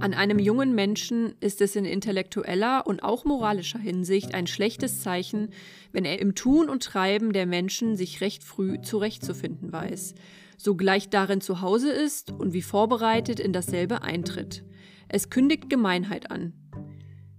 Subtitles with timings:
[0.00, 5.48] An einem jungen Menschen ist es in intellektueller und auch moralischer Hinsicht ein schlechtes Zeichen,
[5.90, 10.14] wenn er im Tun und Treiben der Menschen sich recht früh zurechtzufinden weiß,
[10.56, 14.64] sogleich darin zu Hause ist und wie vorbereitet in dasselbe eintritt.
[15.08, 16.52] Es kündigt Gemeinheit an.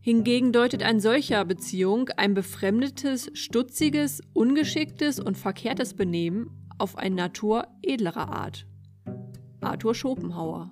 [0.01, 7.67] Hingegen deutet ein solcher Beziehung ein befremdetes, stutziges, ungeschicktes und verkehrtes Benehmen auf eine Natur
[7.81, 8.65] edlerer Art.
[9.61, 10.71] Arthur Schopenhauer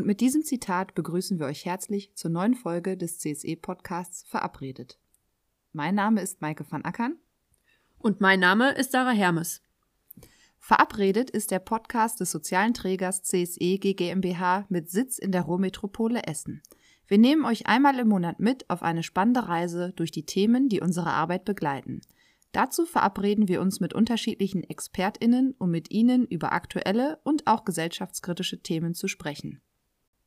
[0.00, 4.98] Und mit diesem Zitat begrüßen wir euch herzlich zur neuen Folge des CSE-Podcasts Verabredet.
[5.74, 7.18] Mein Name ist Maike van Ackern.
[7.98, 9.60] Und mein Name ist Sarah Hermes.
[10.58, 16.62] Verabredet ist der Podcast des sozialen Trägers CSE GmbH mit Sitz in der Ruhrmetropole Essen.
[17.06, 20.80] Wir nehmen euch einmal im Monat mit auf eine spannende Reise durch die Themen, die
[20.80, 22.00] unsere Arbeit begleiten.
[22.52, 28.62] Dazu verabreden wir uns mit unterschiedlichen ExpertInnen, um mit ihnen über aktuelle und auch gesellschaftskritische
[28.62, 29.60] Themen zu sprechen.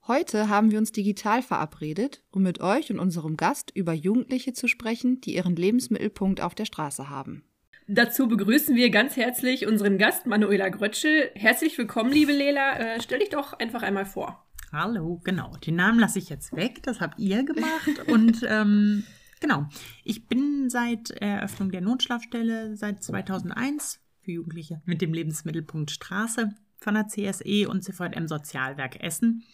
[0.05, 4.67] Heute haben wir uns digital verabredet, um mit euch und unserem Gast über Jugendliche zu
[4.67, 7.45] sprechen, die ihren Lebensmittelpunkt auf der Straße haben.
[7.87, 11.31] Dazu begrüßen wir ganz herzlich unseren Gast Manuela Grötschel.
[11.35, 12.77] Herzlich willkommen, liebe Lela.
[12.79, 14.45] Äh, stell dich doch einfach einmal vor.
[14.73, 15.55] Hallo, genau.
[15.65, 16.83] Den Namen lasse ich jetzt weg.
[16.83, 18.05] Das habt ihr gemacht.
[18.07, 19.05] und ähm,
[19.39, 19.69] genau,
[20.03, 26.93] ich bin seit Eröffnung der Notschlafstelle seit 2001 für Jugendliche mit dem Lebensmittelpunkt Straße von
[26.93, 29.45] der CSE und CVM Sozialwerk Essen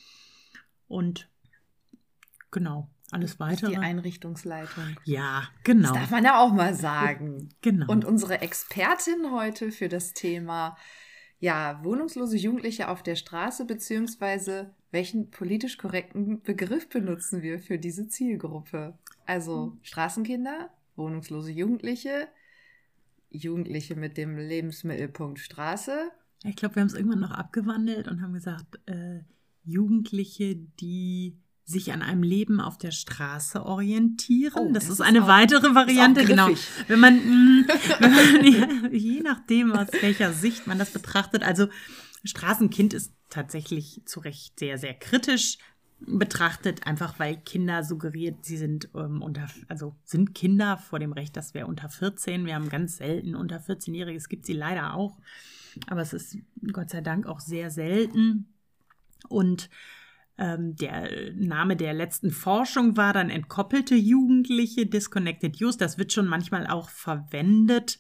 [0.90, 1.30] und
[2.52, 3.72] genau, alles weitere.
[3.72, 4.98] Die Einrichtungsleitung.
[5.06, 5.90] Ja, genau.
[5.90, 7.50] Das darf man ja auch mal sagen.
[7.62, 7.92] Genau.
[7.92, 10.76] Und unsere Expertin heute für das Thema
[11.40, 18.08] ja, wohnungslose Jugendliche auf der Straße, beziehungsweise welchen politisch korrekten Begriff benutzen wir für diese
[18.08, 18.98] Zielgruppe?
[19.26, 22.28] Also Straßenkinder, wohnungslose Jugendliche,
[23.30, 26.12] Jugendliche mit dem Lebensmittelpunkt Straße.
[26.44, 29.20] Ich glaube, wir haben es irgendwann noch abgewandelt und haben gesagt, äh,
[29.70, 31.38] Jugendliche, die
[31.70, 34.70] sich an einem Leben auf der Straße orientieren.
[34.70, 36.50] Oh, das, das, ist eine auch, weitere Variante, genau.
[36.88, 37.68] Wenn man, mh,
[38.00, 41.68] wenn man je nachdem, aus welcher Sicht man das betrachtet, also
[42.24, 45.60] Straßenkind ist tatsächlich zu Recht sehr, sehr kritisch
[46.00, 51.36] betrachtet, einfach weil Kinder suggeriert, sie sind ähm, unter, also sind Kinder vor dem Recht,
[51.38, 55.20] dass wir unter 14, wir haben ganz selten unter 14-Jährige, es gibt sie leider auch,
[55.88, 56.38] aber es ist
[56.72, 58.54] Gott sei Dank auch sehr selten.
[59.28, 59.70] Und
[60.38, 65.82] ähm, der Name der letzten Forschung war dann entkoppelte Jugendliche, Disconnected Youth.
[65.82, 68.00] Das wird schon manchmal auch verwendet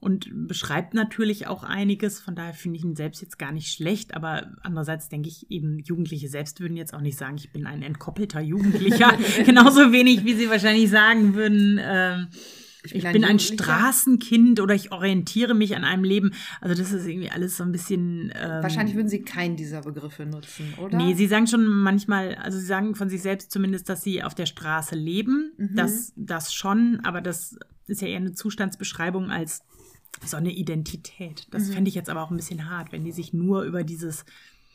[0.00, 2.20] und beschreibt natürlich auch einiges.
[2.20, 4.14] Von daher finde ich ihn selbst jetzt gar nicht schlecht.
[4.14, 7.82] Aber andererseits denke ich eben, Jugendliche selbst würden jetzt auch nicht sagen, ich bin ein
[7.82, 9.16] entkoppelter Jugendlicher.
[9.44, 11.78] Genauso wenig, wie sie wahrscheinlich sagen würden.
[11.78, 12.26] Äh,
[12.84, 16.32] ich bin, ich bin ein Straßenkind oder ich orientiere mich an einem Leben.
[16.60, 18.32] Also das ist irgendwie alles so ein bisschen.
[18.34, 20.96] Ähm, Wahrscheinlich würden Sie keinen dieser Begriffe nutzen, oder?
[20.96, 24.34] Nee, Sie sagen schon manchmal, also Sie sagen von sich selbst zumindest, dass Sie auf
[24.34, 25.52] der Straße leben.
[25.56, 25.74] Mhm.
[25.74, 29.62] Das, das schon, aber das ist ja eher eine Zustandsbeschreibung als
[30.24, 31.48] so eine Identität.
[31.50, 31.72] Das mhm.
[31.72, 34.24] fände ich jetzt aber auch ein bisschen hart, wenn die sich nur über dieses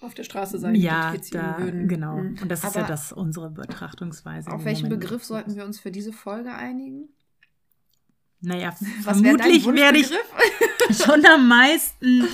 [0.02, 1.88] auf der Straße sein ja, da, würden.
[1.88, 2.18] Genau.
[2.18, 2.38] Mhm.
[2.42, 4.52] Und das aber ist ja das unsere Betrachtungsweise.
[4.52, 7.08] Auf welchen Moment Begriff sollten wir uns für diese Folge einigen?
[8.44, 10.12] Naja, Was vermutlich werde ich
[11.04, 12.28] schon am meisten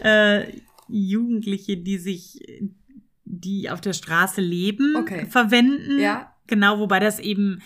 [0.00, 0.52] äh,
[0.88, 2.40] Jugendliche, die sich,
[3.24, 5.26] die auf der Straße leben, okay.
[5.26, 5.98] verwenden.
[5.98, 6.32] Ja.
[6.46, 7.62] Genau, wobei das eben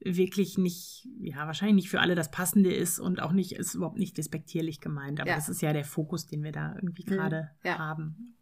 [0.00, 3.98] wirklich nicht, ja, wahrscheinlich nicht für alle das Passende ist und auch nicht, ist überhaupt
[3.98, 5.20] nicht despektierlich gemeint.
[5.20, 5.36] Aber ja.
[5.36, 7.14] das ist ja der Fokus, den wir da irgendwie mhm.
[7.14, 7.78] gerade ja.
[7.78, 8.36] haben.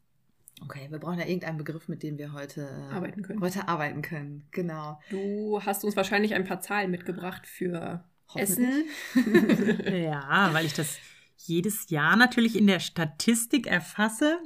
[0.62, 3.42] Okay, wir brauchen ja irgendeinen Begriff, mit dem wir heute äh, arbeiten können.
[3.42, 4.98] Heute arbeiten können, genau.
[5.10, 8.04] Du hast uns wahrscheinlich ein paar Zahlen mitgebracht für
[8.36, 8.84] Essen.
[9.84, 10.98] ja, weil ich das
[11.36, 14.38] jedes Jahr natürlich in der Statistik erfasse.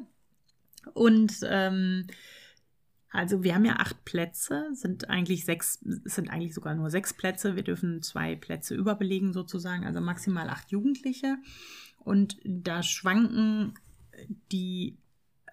[0.94, 2.06] Und ähm,
[3.10, 7.56] also wir haben ja acht Plätze, sind eigentlich sechs, sind eigentlich sogar nur sechs Plätze.
[7.56, 11.38] Wir dürfen zwei Plätze überbelegen sozusagen, also maximal acht Jugendliche.
[11.98, 13.74] Und da schwanken
[14.52, 14.98] die,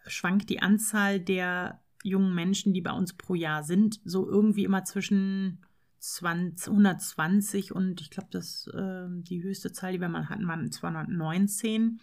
[0.07, 4.83] schwankt die Anzahl der jungen Menschen, die bei uns pro Jahr sind, so irgendwie immer
[4.83, 5.65] zwischen
[6.03, 10.69] 20, 120 und ich glaube, das äh, die höchste Zahl, die wir mal hatten, waren
[10.69, 12.01] 219.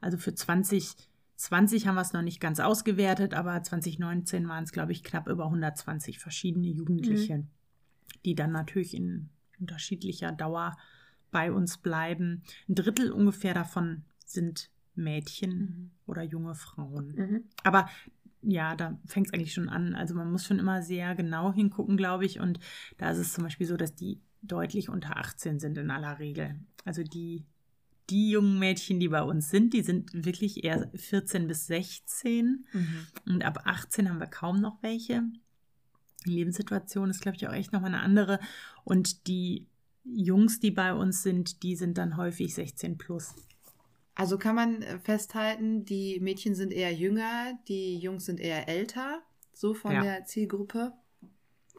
[0.00, 4.92] Also für 2020 haben wir es noch nicht ganz ausgewertet, aber 2019 waren es, glaube
[4.92, 7.48] ich, knapp über 120 verschiedene Jugendliche, mhm.
[8.24, 9.28] die dann natürlich in
[9.58, 10.76] unterschiedlicher Dauer
[11.32, 12.44] bei uns bleiben.
[12.68, 15.90] Ein Drittel ungefähr davon sind Mädchen mhm.
[16.06, 17.08] oder junge Frauen.
[17.16, 17.44] Mhm.
[17.64, 17.88] Aber
[18.48, 19.94] ja, da fängt es eigentlich schon an.
[19.94, 22.38] Also man muss schon immer sehr genau hingucken, glaube ich.
[22.38, 22.60] Und
[22.96, 26.60] da ist es zum Beispiel so, dass die deutlich unter 18 sind in aller Regel.
[26.84, 27.44] Also die,
[28.08, 32.66] die jungen Mädchen, die bei uns sind, die sind wirklich eher 14 bis 16.
[32.72, 33.06] Mhm.
[33.26, 35.24] Und ab 18 haben wir kaum noch welche.
[36.24, 38.38] Die Lebenssituation ist, glaube ich, auch echt nochmal eine andere.
[38.84, 39.66] Und die
[40.04, 43.34] Jungs, die bei uns sind, die sind dann häufig 16 plus.
[44.16, 49.22] Also kann man äh, festhalten, die Mädchen sind eher jünger, die Jungs sind eher älter,
[49.52, 50.02] so von ja.
[50.02, 50.94] der Zielgruppe.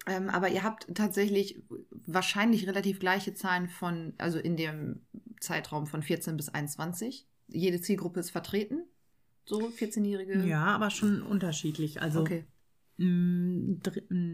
[0.06, 1.62] Ähm, aber ihr habt tatsächlich
[2.06, 5.02] wahrscheinlich relativ gleiche Zahlen von, also in dem
[5.42, 7.28] Zeitraum von 14 bis 21.
[7.48, 8.84] Jede Zielgruppe ist vertreten,
[9.46, 10.46] so 14-Jährige.
[10.46, 12.02] Ja, aber schon unterschiedlich.
[12.02, 12.46] Also okay.
[13.00, 13.80] Ein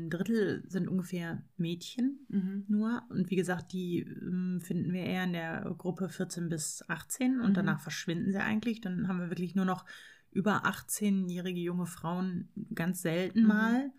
[0.10, 2.66] Drittel sind ungefähr Mädchen mhm.
[2.70, 3.04] nur.
[3.10, 7.50] Und wie gesagt, die ähm, finden wir eher in der Gruppe 14 bis 18 und
[7.50, 7.54] mhm.
[7.54, 8.80] danach verschwinden sie eigentlich.
[8.80, 9.86] Dann haben wir wirklich nur noch
[10.32, 13.48] über 18-jährige junge Frauen ganz selten mhm.
[13.48, 13.92] mal.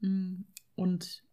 [0.00, 0.44] Mm,
[0.74, 1.24] und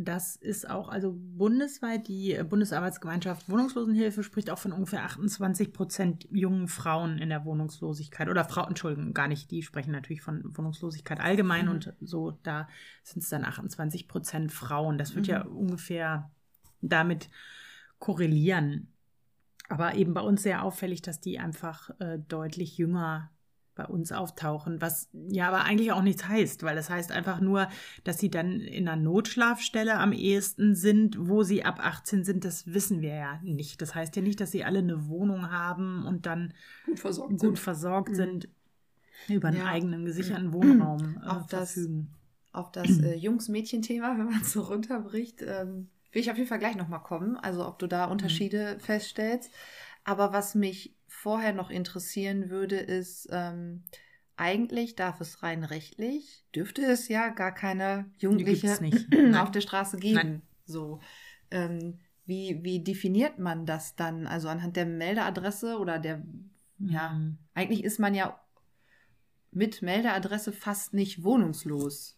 [0.00, 6.68] das ist auch, also bundesweit, die Bundesarbeitsgemeinschaft Wohnungslosenhilfe spricht auch von ungefähr 28 Prozent jungen
[6.68, 8.28] Frauen in der Wohnungslosigkeit.
[8.28, 11.72] Oder Frauen, Entschuldigung, gar nicht, die sprechen natürlich von Wohnungslosigkeit allgemein mhm.
[11.72, 12.68] und so, da
[13.02, 14.98] sind es dann 28 Prozent Frauen.
[14.98, 15.32] Das wird mhm.
[15.32, 16.30] ja ungefähr
[16.80, 17.28] damit
[17.98, 18.92] korrelieren.
[19.68, 23.32] Aber eben bei uns sehr auffällig, dass die einfach äh, deutlich jünger
[23.78, 27.68] bei uns auftauchen, was ja aber eigentlich auch nichts heißt, weil das heißt einfach nur,
[28.02, 32.66] dass sie dann in einer Notschlafstelle am ehesten sind, wo sie ab 18 sind, das
[32.66, 33.80] wissen wir ja nicht.
[33.80, 36.52] Das heißt ja nicht, dass sie alle eine Wohnung haben und dann
[36.86, 38.14] gut versorgt gut sind, versorgt mhm.
[38.16, 38.48] sind
[39.28, 39.66] über einen ja.
[39.66, 42.10] eigenen gesicherten Wohnraum äh, auf verfügen.
[42.52, 46.48] Das, auf das äh, Jungs-Mädchen-Thema, wenn man es so runterbricht, ähm, will ich auf jeden
[46.48, 48.12] Fall gleich nochmal kommen, also ob du da mhm.
[48.12, 48.80] Unterschiede mhm.
[48.80, 49.52] feststellst.
[50.02, 53.82] Aber was mich vorher noch interessieren würde, ist, ähm,
[54.36, 58.68] eigentlich darf es rein rechtlich, dürfte es ja gar keine Jugendliche
[59.36, 60.14] auf der Straße geben.
[60.14, 60.42] Nein.
[60.64, 61.00] So.
[61.50, 64.26] Ähm, wie, wie definiert man das dann?
[64.26, 66.90] Also anhand der Meldeadresse oder der, mhm.
[66.90, 67.20] ja,
[67.54, 68.38] eigentlich ist man ja
[69.50, 72.17] mit Meldeadresse fast nicht wohnungslos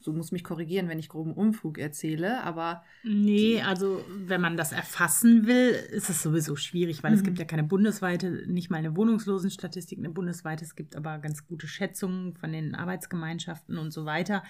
[0.00, 2.82] so muss mich korrigieren, wenn ich groben Unfug erzähle, aber.
[3.04, 7.18] Nee, also wenn man das erfassen will, ist es sowieso schwierig, weil mhm.
[7.18, 11.46] es gibt ja keine bundesweite, nicht mal eine Wohnungslosenstatistik, eine bundesweite, es gibt aber ganz
[11.46, 14.42] gute Schätzungen von den Arbeitsgemeinschaften und so weiter.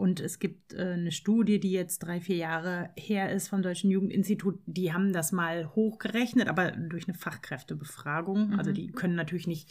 [0.00, 3.90] Und es gibt äh, eine Studie, die jetzt drei, vier Jahre her ist vom Deutschen
[3.90, 4.58] Jugendinstitut.
[4.64, 8.36] Die haben das mal hochgerechnet, aber durch eine Fachkräftebefragung.
[8.36, 8.58] Also mhm.
[8.58, 9.70] Also die können natürlich nicht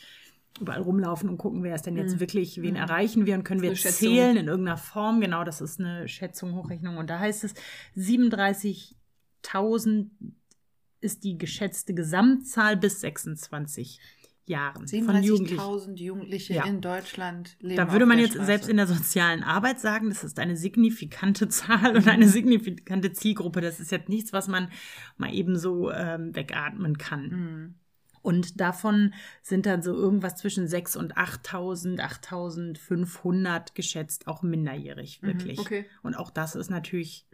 [0.60, 2.20] überall rumlaufen und gucken, wer ist denn jetzt mhm.
[2.20, 2.82] wirklich, wen mhm.
[2.82, 5.22] erreichen wir und können wir zählen in irgendeiner Form.
[5.22, 6.98] Genau, das ist eine Schätzung, Hochrechnung.
[6.98, 7.54] Und da heißt es,
[7.96, 10.10] 37.000
[11.02, 14.00] ist die geschätzte Gesamtzahl bis 26
[14.50, 16.66] Jahren 37.000 Jugendliche ja.
[16.66, 17.78] in Deutschland leben.
[17.78, 18.48] Da würde man jetzt Straße.
[18.48, 23.62] selbst in der sozialen Arbeit sagen, das ist eine signifikante Zahl und eine signifikante Zielgruppe.
[23.62, 24.72] Das ist jetzt nichts, was man
[25.18, 27.30] mal eben so ähm, wegatmen kann.
[27.30, 27.76] Mhm.
[28.22, 35.28] Und davon sind dann so irgendwas zwischen 6.000 und 8.000, 8.500 geschätzt, auch minderjährig, mhm,
[35.28, 35.60] wirklich.
[35.60, 35.86] Okay.
[36.04, 37.28] Und auch das ist natürlich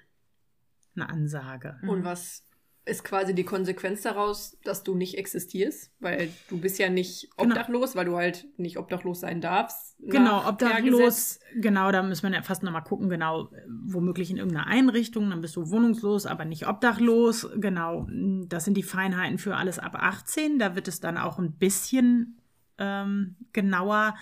[0.95, 1.77] eine Ansage.
[1.81, 2.45] Und was
[2.85, 7.49] ist quasi die Konsequenz daraus, dass du nicht existierst, weil du bist ja nicht genau.
[7.49, 7.99] obdachlos, genau.
[7.99, 9.95] weil du halt nicht obdachlos sein darfst.
[9.99, 15.29] Genau, obdachlos, genau, da müssen wir ja fast nochmal gucken, genau, womöglich in irgendeiner Einrichtung,
[15.29, 18.07] dann bist du wohnungslos, aber nicht obdachlos, genau,
[18.47, 22.39] das sind die Feinheiten für alles ab 18, da wird es dann auch ein bisschen
[22.77, 24.15] ähm, genauer,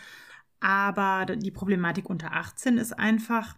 [0.62, 3.58] aber die Problematik unter 18 ist einfach,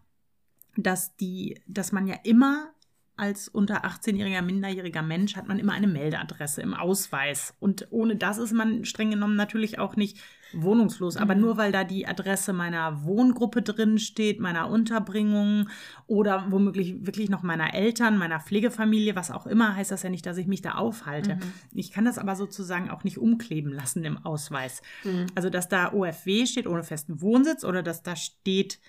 [0.77, 2.71] dass die, dass man ja immer
[3.17, 7.55] als unter 18-jähriger minderjähriger Mensch hat man immer eine Meldeadresse im Ausweis.
[7.59, 10.17] Und ohne das ist man streng genommen natürlich auch nicht
[10.53, 11.17] wohnungslos.
[11.17, 11.41] Aber mhm.
[11.41, 15.69] nur weil da die Adresse meiner Wohngruppe drin steht, meiner Unterbringung
[16.07, 20.25] oder womöglich wirklich noch meiner Eltern, meiner Pflegefamilie, was auch immer, heißt das ja nicht,
[20.25, 21.35] dass ich mich da aufhalte.
[21.35, 21.41] Mhm.
[21.73, 24.81] Ich kann das aber sozusagen auch nicht umkleben lassen im Ausweis.
[25.03, 25.27] Mhm.
[25.35, 28.79] Also, dass da OFW steht ohne festen Wohnsitz oder dass da steht,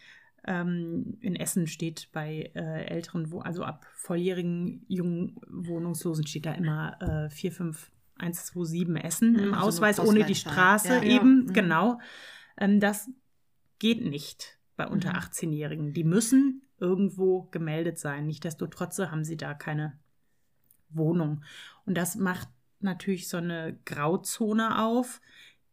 [0.47, 6.97] ähm, in Essen steht bei äh, älteren, also ab volljährigen jungen Wohnungslosen steht da immer
[7.01, 11.51] äh, 45127 Essen mhm, im so Ausweis, ohne die Straße ja, eben, ja.
[11.51, 11.53] Mhm.
[11.53, 12.01] genau.
[12.57, 13.11] Ähm, das
[13.79, 15.17] geht nicht bei unter mhm.
[15.17, 15.93] 18-Jährigen.
[15.93, 18.27] Die müssen irgendwo gemeldet sein.
[18.27, 19.99] Nichtsdestotrotz haben sie da keine
[20.91, 21.43] Wohnung.
[21.85, 22.49] Und das macht
[22.81, 25.21] natürlich so eine Grauzone auf,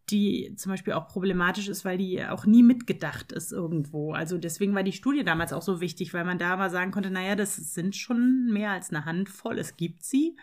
[0.09, 4.13] die zum Beispiel auch problematisch ist, weil die auch nie mitgedacht ist irgendwo.
[4.13, 7.09] Also deswegen war die Studie damals auch so wichtig, weil man da mal sagen konnte,
[7.09, 10.35] naja, das sind schon mehr als eine Handvoll, es gibt sie.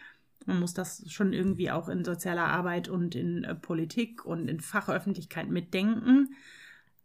[0.46, 4.60] Man muss das schon irgendwie auch in sozialer Arbeit und in äh, Politik und in
[4.60, 6.34] Fachöffentlichkeit mitdenken.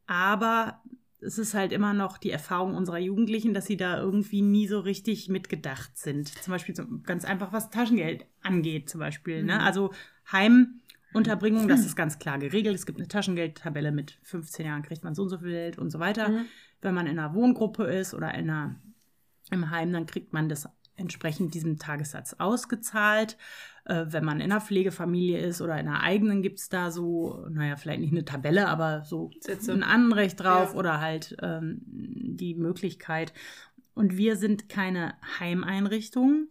[0.07, 0.81] Aber
[1.19, 4.79] es ist halt immer noch die Erfahrung unserer Jugendlichen, dass sie da irgendwie nie so
[4.79, 6.29] richtig mitgedacht sind.
[6.29, 9.43] Zum Beispiel ganz einfach, was Taschengeld angeht, zum Beispiel.
[9.43, 9.55] Ne?
[9.55, 9.59] Mhm.
[9.59, 9.63] Ne?
[11.15, 12.75] Heimunterbringung, das ist ganz klar geregelt.
[12.75, 15.89] Es gibt eine Taschengeldtabelle mit 15 Jahren kriegt man so und so viel Geld und
[15.89, 16.29] so weiter.
[16.29, 16.45] Mhm.
[16.81, 18.75] Wenn man in einer Wohngruppe ist oder in einer,
[19.49, 20.67] im Heim, dann kriegt man das
[20.97, 23.37] entsprechend diesem Tagessatz ausgezahlt.
[23.85, 27.45] Äh, wenn man in einer Pflegefamilie ist oder in einer eigenen, gibt es da so,
[27.49, 29.73] naja, vielleicht nicht eine Tabelle, aber so Sätze.
[29.73, 30.79] ein Anrecht drauf ja.
[30.79, 33.33] oder halt ähm, die Möglichkeit.
[33.93, 36.47] Und wir sind keine Heimeinrichtung,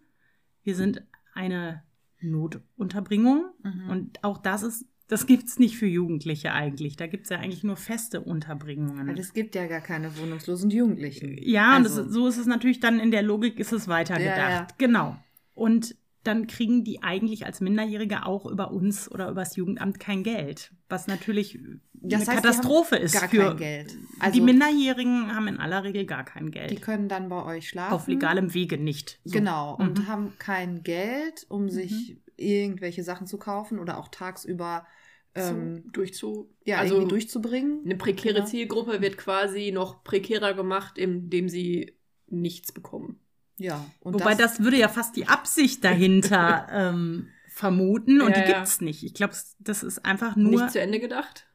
[0.62, 1.02] wir sind
[1.35, 1.83] eine
[2.31, 3.45] Notunterbringung.
[3.62, 3.90] Mhm.
[3.90, 6.97] Und auch das ist das gibt es nicht für Jugendliche eigentlich.
[6.97, 9.07] Da gibt es ja eigentlich nur feste Unterbringungen.
[9.07, 11.37] Weil es gibt ja gar keine wohnungslosen Jugendlichen.
[11.43, 12.00] Ja, also.
[12.00, 14.38] und das, so ist es natürlich dann in der Logik ist es weitergedacht.
[14.38, 14.66] Ja, ja.
[14.78, 15.16] Genau.
[15.54, 20.23] Und dann kriegen die eigentlich als Minderjährige auch über uns oder über das Jugendamt kein
[20.23, 20.73] Geld.
[20.88, 21.59] Was natürlich
[21.93, 23.14] das eine heißt, Katastrophe ist.
[23.14, 23.97] Gar für kein Geld.
[24.21, 26.71] Also, die Minderjährigen haben in aller Regel gar kein Geld.
[26.71, 27.93] Die können dann bei euch schlafen.
[27.93, 29.21] Auf legalem Wege nicht.
[29.25, 29.38] So.
[29.38, 29.76] Genau.
[29.76, 30.09] Und mhm.
[30.09, 32.21] haben kein Geld, um sich mhm.
[32.37, 34.87] irgendwelche Sachen zu kaufen oder auch tagsüber
[35.35, 37.81] ähm, durchzu, ja, also irgendwie durchzubringen.
[37.85, 38.47] Eine prekäre genau.
[38.47, 41.97] Zielgruppe wird quasi noch prekärer gemacht, indem sie
[42.28, 43.21] nichts bekommen.
[43.56, 43.84] Ja.
[44.00, 48.66] Wobei das, das, würde ja fast die Absicht dahinter ähm, vermuten und ja, die gibt
[48.66, 49.04] es nicht.
[49.04, 50.62] Ich glaube, das ist einfach nur.
[50.62, 51.46] Nicht zu Ende gedacht?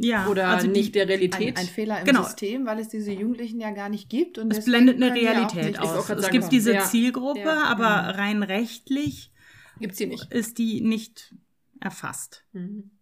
[0.00, 1.56] Ja, oder also nicht der Realität.
[1.56, 2.22] Ein, ein Fehler im genau.
[2.22, 4.38] System, weil es diese Jugendlichen ja gar nicht gibt.
[4.38, 6.08] Und es blendet eine Realität aus.
[6.08, 6.84] Es gibt diese ja.
[6.84, 7.64] Zielgruppe, ja.
[7.64, 8.20] aber mhm.
[8.20, 9.32] rein rechtlich
[9.80, 10.32] gibt's sie nicht.
[10.32, 11.34] ist die nicht
[11.80, 12.44] erfasst.
[12.52, 12.92] Mhm.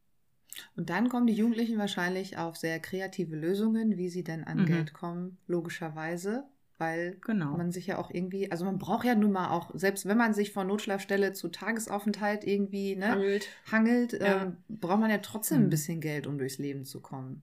[0.75, 4.67] Und dann kommen die Jugendlichen wahrscheinlich auf sehr kreative Lösungen, wie sie denn an mhm.
[4.67, 6.45] Geld kommen, logischerweise.
[6.79, 7.57] Weil genau.
[7.57, 10.35] man sich ja auch irgendwie, also man braucht ja nun mal auch, selbst wenn man
[10.35, 14.43] sich von Notschlafstelle zu Tagesaufenthalt irgendwie ne, hangelt, hangelt ja.
[14.43, 15.65] ähm, braucht man ja trotzdem mhm.
[15.65, 17.43] ein bisschen Geld, um durchs Leben zu kommen.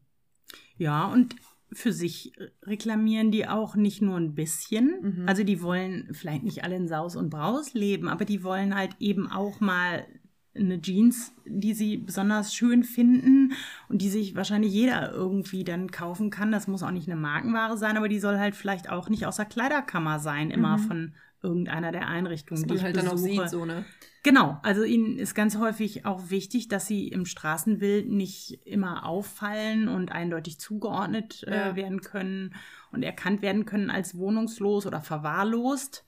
[0.77, 1.35] Ja, und
[1.71, 5.17] für sich reklamieren die auch nicht nur ein bisschen.
[5.17, 5.27] Mhm.
[5.27, 8.95] Also die wollen vielleicht nicht alle in Saus und Braus leben, aber die wollen halt
[8.99, 10.05] eben auch mal
[10.55, 13.53] eine Jeans, die sie besonders schön finden
[13.89, 16.51] und die sich wahrscheinlich jeder irgendwie dann kaufen kann.
[16.51, 19.37] Das muss auch nicht eine Markenware sein, aber die soll halt vielleicht auch nicht aus
[19.37, 20.81] der Kleiderkammer sein, immer mhm.
[20.81, 23.09] von irgendeiner der Einrichtungen, die ich halt besuche.
[23.09, 23.83] dann auch sieht, so, ne?
[24.23, 29.89] Genau, also ihnen ist ganz häufig auch wichtig, dass sie im Straßenbild nicht immer auffallen
[29.89, 31.75] und eindeutig zugeordnet äh, ja.
[31.75, 32.55] werden können
[32.93, 36.05] und erkannt werden können als wohnungslos oder verwahrlost.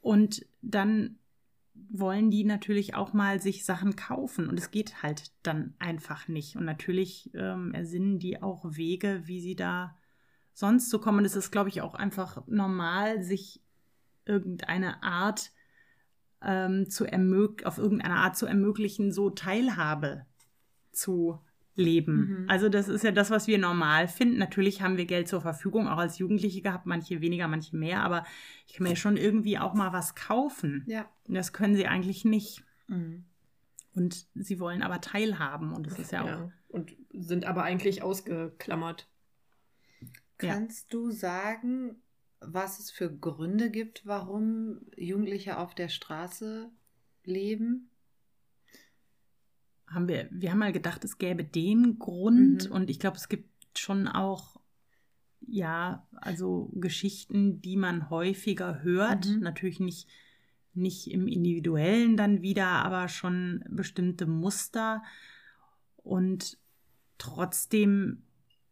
[0.00, 1.18] Und dann
[1.90, 6.56] wollen die natürlich auch mal sich Sachen kaufen und es geht halt dann einfach nicht.
[6.56, 9.96] Und natürlich ähm, ersinnen die auch Wege, wie sie da
[10.52, 11.18] sonst zu kommen.
[11.18, 13.62] Und es ist, glaube ich, auch einfach normal, sich
[14.24, 15.50] irgendeine Art
[16.42, 20.26] ähm, zu ermöglichen, auf irgendeine Art zu ermöglichen, so Teilhabe
[20.92, 21.40] zu
[21.78, 22.42] leben.
[22.42, 22.44] Mhm.
[22.48, 24.38] Also das ist ja das, was wir normal finden.
[24.38, 28.24] Natürlich haben wir Geld zur Verfügung, auch als Jugendliche gehabt, manche weniger, manche mehr, aber
[28.66, 30.84] ich kann mir schon irgendwie auch mal was kaufen.
[30.86, 31.08] Ja.
[31.26, 32.64] Und das können sie eigentlich nicht.
[32.88, 33.24] Mhm.
[33.94, 36.50] Und sie wollen aber teilhaben und das ist ja, ja, auch.
[36.68, 39.08] Und sind aber eigentlich ausgeklammert.
[40.36, 40.98] Kannst ja.
[40.98, 41.96] du sagen,
[42.40, 46.70] was es für Gründe gibt, warum Jugendliche auf der Straße
[47.24, 47.90] leben?
[49.90, 52.72] Haben wir, wir haben mal gedacht, es gäbe den Grund mhm.
[52.74, 54.60] und ich glaube, es gibt schon auch,
[55.40, 59.26] ja, also Geschichten, die man häufiger hört.
[59.26, 59.40] Mhm.
[59.40, 60.08] Natürlich nicht,
[60.74, 65.02] nicht im Individuellen dann wieder, aber schon bestimmte Muster.
[65.96, 66.58] Und
[67.16, 68.22] trotzdem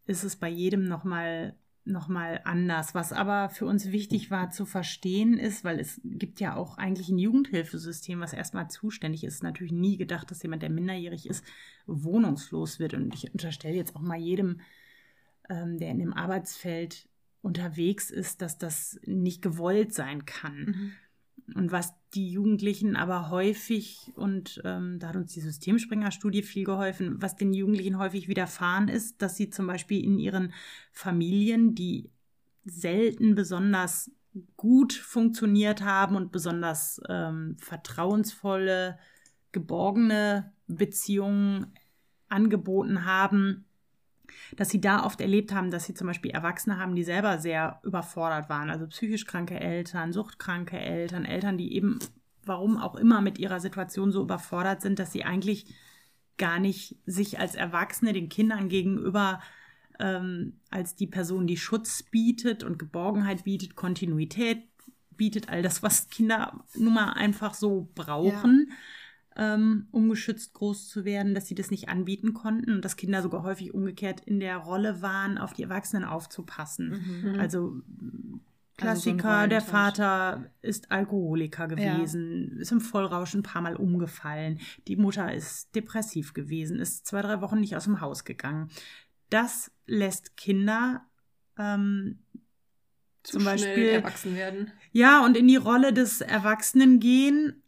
[0.06, 2.94] ist es bei jedem nochmal nochmal anders.
[2.94, 7.08] Was aber für uns wichtig war zu verstehen ist, weil es gibt ja auch eigentlich
[7.08, 9.42] ein Jugendhilfesystem, was erstmal zuständig ist.
[9.42, 11.44] Natürlich nie gedacht, dass jemand, der minderjährig ist,
[11.86, 12.94] wohnungslos wird.
[12.94, 14.60] Und ich unterstelle jetzt auch mal jedem,
[15.48, 17.08] ähm, der in dem Arbeitsfeld
[17.42, 20.64] unterwegs ist, dass das nicht gewollt sein kann.
[20.64, 20.92] Mhm.
[21.54, 27.20] Und was die Jugendlichen aber häufig, und ähm, da hat uns die Systemspringer-Studie viel geholfen,
[27.20, 30.52] was den Jugendlichen häufig widerfahren ist, dass sie zum Beispiel in ihren
[30.92, 32.11] Familien, die
[32.64, 34.11] selten besonders
[34.56, 38.99] gut funktioniert haben und besonders ähm, vertrauensvolle,
[39.52, 41.73] geborgene Beziehungen
[42.28, 43.66] angeboten haben,
[44.56, 47.80] dass sie da oft erlebt haben, dass sie zum Beispiel Erwachsene haben, die selber sehr
[47.83, 48.71] überfordert waren.
[48.71, 51.99] Also psychisch kranke Eltern, suchtkranke Eltern, Eltern, die eben,
[52.45, 55.66] warum auch immer, mit ihrer Situation so überfordert sind, dass sie eigentlich
[56.38, 59.40] gar nicht sich als Erwachsene den Kindern gegenüber
[59.99, 64.62] ähm, als die Person, die Schutz bietet und Geborgenheit bietet, Kontinuität
[65.16, 68.71] bietet, all das, was Kinder nun mal einfach so brauchen.
[69.36, 73.42] Ähm, ungeschützt groß zu werden, dass sie das nicht anbieten konnten und dass Kinder sogar
[73.42, 77.22] häufig umgekehrt in der Rolle waren, auf die Erwachsenen aufzupassen.
[77.22, 77.40] Mhm.
[77.40, 77.82] Also
[78.76, 82.60] Klassiker, also so der Vater ist Alkoholiker gewesen, ja.
[82.60, 84.60] ist im Vollrausch ein paar Mal umgefallen.
[84.86, 88.70] Die Mutter ist depressiv gewesen, ist zwei, drei Wochen nicht aus dem Haus gegangen.
[89.30, 91.06] Das lässt Kinder
[91.58, 92.18] ähm,
[93.22, 94.70] zum Beispiel erwachsen werden.
[94.92, 97.62] Ja, und in die Rolle des Erwachsenen gehen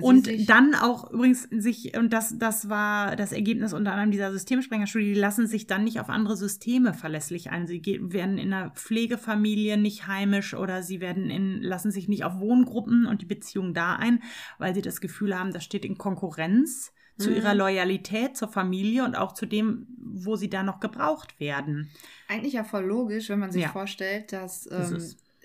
[0.00, 5.12] und dann auch übrigens sich, und das, das war das Ergebnis unter anderem dieser Systemsprengerstudie,
[5.12, 7.66] die lassen sich dann nicht auf andere Systeme verlässlich ein.
[7.66, 12.38] Sie werden in einer Pflegefamilie nicht heimisch oder sie werden in, lassen sich nicht auf
[12.40, 14.22] Wohngruppen und die Beziehung da ein,
[14.58, 17.36] weil sie das Gefühl haben, das steht in Konkurrenz zu mhm.
[17.36, 21.90] ihrer Loyalität zur Familie und auch zu dem, wo sie da noch gebraucht werden.
[22.28, 23.68] Eigentlich ja voll logisch, wenn man sich ja.
[23.68, 24.98] vorstellt, dass ähm,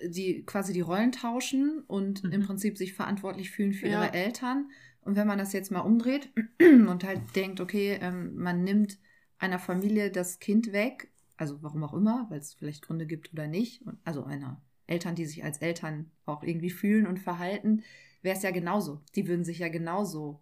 [0.04, 2.32] die quasi die Rollen tauschen und mhm.
[2.32, 4.04] im Prinzip sich verantwortlich fühlen für ja.
[4.04, 4.70] ihre Eltern.
[5.02, 6.30] Und wenn man das jetzt mal umdreht
[6.60, 8.98] und halt denkt, okay, ähm, man nimmt
[9.38, 13.46] einer Familie das Kind weg, also warum auch immer, weil es vielleicht Gründe gibt oder
[13.46, 17.82] nicht, also einer Eltern, die sich als Eltern auch irgendwie fühlen und verhalten,
[18.22, 19.00] wäre es ja genauso.
[19.14, 20.40] Die würden sich ja genauso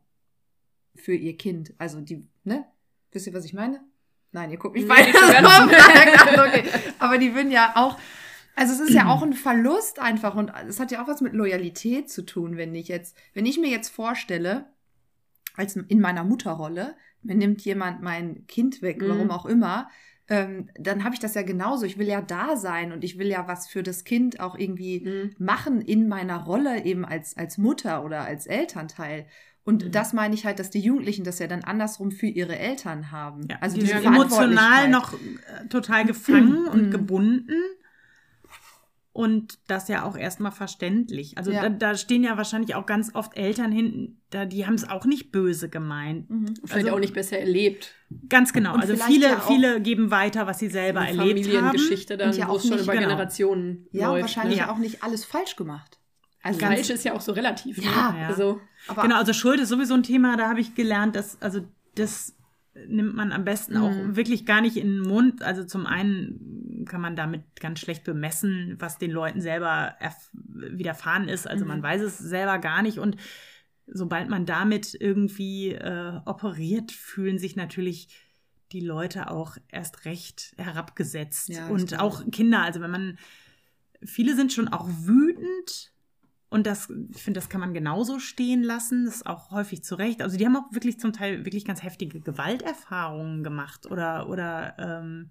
[0.97, 2.65] für ihr Kind, also die, ne?
[3.13, 3.81] Wisst ihr, was ich meine?
[4.33, 5.17] Nein, ihr guckt mich nee, weiter.
[6.47, 6.65] okay.
[6.99, 7.97] Aber die würden ja auch
[8.59, 11.33] also es ist ja auch ein Verlust einfach und es hat ja auch was mit
[11.33, 14.67] Loyalität zu tun, wenn ich jetzt, wenn ich mir jetzt vorstelle,
[15.57, 19.09] als in meiner Mutterrolle, mir nimmt jemand mein Kind weg, mhm.
[19.09, 19.89] warum auch immer,
[20.29, 21.87] ähm, dann habe ich das ja genauso.
[21.87, 25.01] Ich will ja da sein und ich will ja was für das Kind auch irgendwie
[25.01, 25.45] mhm.
[25.45, 29.27] machen in meiner Rolle eben als, als Mutter oder als Elternteil.
[29.65, 29.91] Und mhm.
[29.91, 33.49] das meine ich halt, dass die Jugendlichen das ja dann andersrum für ihre Eltern haben.
[33.51, 36.91] Ja, also die sind emotional noch äh, total gefangen und mhm.
[36.91, 37.53] gebunden
[39.13, 41.37] und das ja auch erstmal verständlich.
[41.39, 41.63] Also ja.
[41.63, 45.07] da, da, stehen ja wahrscheinlich auch ganz oft Eltern hinten, da, die haben es auch
[45.07, 46.31] nicht böse gemeint.
[46.31, 46.55] Mhm.
[46.65, 47.95] Vielleicht also, auch nicht besser erlebt.
[48.29, 48.75] Ganz genau.
[48.75, 51.53] Und also viele, ja viele geben weiter, was sie selber erlebt haben.
[51.53, 53.09] Familiengeschichte dann, ja wo es schon über genau.
[53.09, 54.71] Generationen Ja, läuft, wahrscheinlich ne?
[54.71, 55.99] auch nicht alles falsch gemacht.
[56.43, 57.79] Also falsch ist ja auch so relativ.
[57.79, 57.85] Ne?
[57.85, 58.27] Ja, ne?
[58.27, 58.61] also,
[59.03, 61.61] genau, also Schuld ist sowieso ein Thema, da habe ich gelernt, dass, also
[61.97, 62.38] das
[62.87, 64.17] nimmt man am besten auch mhm.
[64.17, 65.43] wirklich gar nicht in den Mund.
[65.43, 69.95] Also zum einen kann man damit ganz schlecht bemessen, was den Leuten selber
[70.45, 71.47] widerfahren ist.
[71.49, 71.69] Also mhm.
[71.69, 72.99] man weiß es selber gar nicht.
[72.99, 73.17] Und
[73.87, 78.09] sobald man damit irgendwie äh, operiert, fühlen sich natürlich
[78.73, 81.49] die Leute auch erst recht herabgesetzt.
[81.49, 82.63] Ja, und auch Kinder.
[82.63, 83.19] Also wenn man,
[84.05, 85.93] viele sind schon auch wütend
[86.51, 89.05] und das, ich finde, das kann man genauso stehen lassen.
[89.05, 90.23] Das ist auch häufig zu Recht.
[90.23, 95.31] Also die haben auch wirklich zum Teil wirklich ganz heftige Gewalterfahrungen gemacht oder, oder ähm,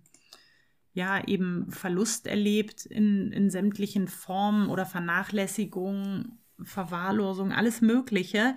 [0.94, 8.56] ja, eben Verlust erlebt in, in sämtlichen Formen oder Vernachlässigung, Verwahrlosung, alles Mögliche.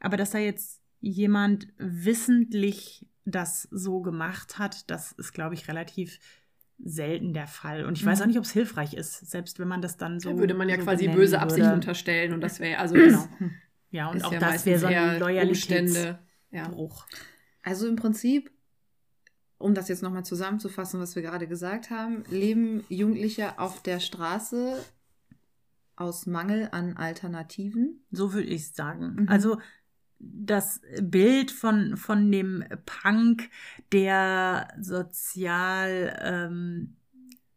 [0.00, 6.18] Aber dass da jetzt jemand wissentlich das so gemacht hat, das ist, glaube ich, relativ
[6.78, 7.84] selten der Fall.
[7.84, 8.30] Und ich weiß auch mhm.
[8.30, 10.30] nicht, ob es hilfreich ist, selbst wenn man das dann so.
[10.30, 11.74] Da würde man ja so quasi böse Absicht würde.
[11.74, 13.24] unterstellen und das wäre also genau.
[13.90, 16.16] Ja, und auch ja das wäre so ein Loyalitätsbruch.
[16.50, 16.70] Ja.
[17.62, 18.50] Also im Prinzip,
[19.58, 24.76] um das jetzt nochmal zusammenzufassen, was wir gerade gesagt haben, leben Jugendliche auf der Straße
[25.94, 28.04] aus Mangel an Alternativen.
[28.10, 29.16] So würde ich sagen.
[29.20, 29.28] Mhm.
[29.28, 29.58] Also
[30.22, 33.50] das Bild von, von dem Punk,
[33.92, 36.96] der sozial, ähm,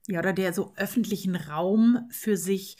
[0.07, 2.77] ja, oder der so öffentlichen Raum für sich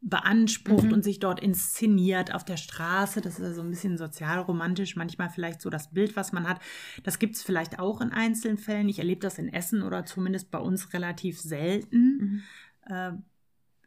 [0.00, 0.92] beansprucht mhm.
[0.92, 3.20] und sich dort inszeniert auf der Straße.
[3.20, 6.60] Das ist so ein bisschen sozialromantisch, manchmal vielleicht so das Bild, was man hat.
[7.02, 8.88] Das gibt es vielleicht auch in einzelnen Fällen.
[8.88, 12.42] Ich erlebe das in Essen oder zumindest bei uns relativ selten.
[12.86, 12.92] Mhm.
[12.94, 13.12] Äh,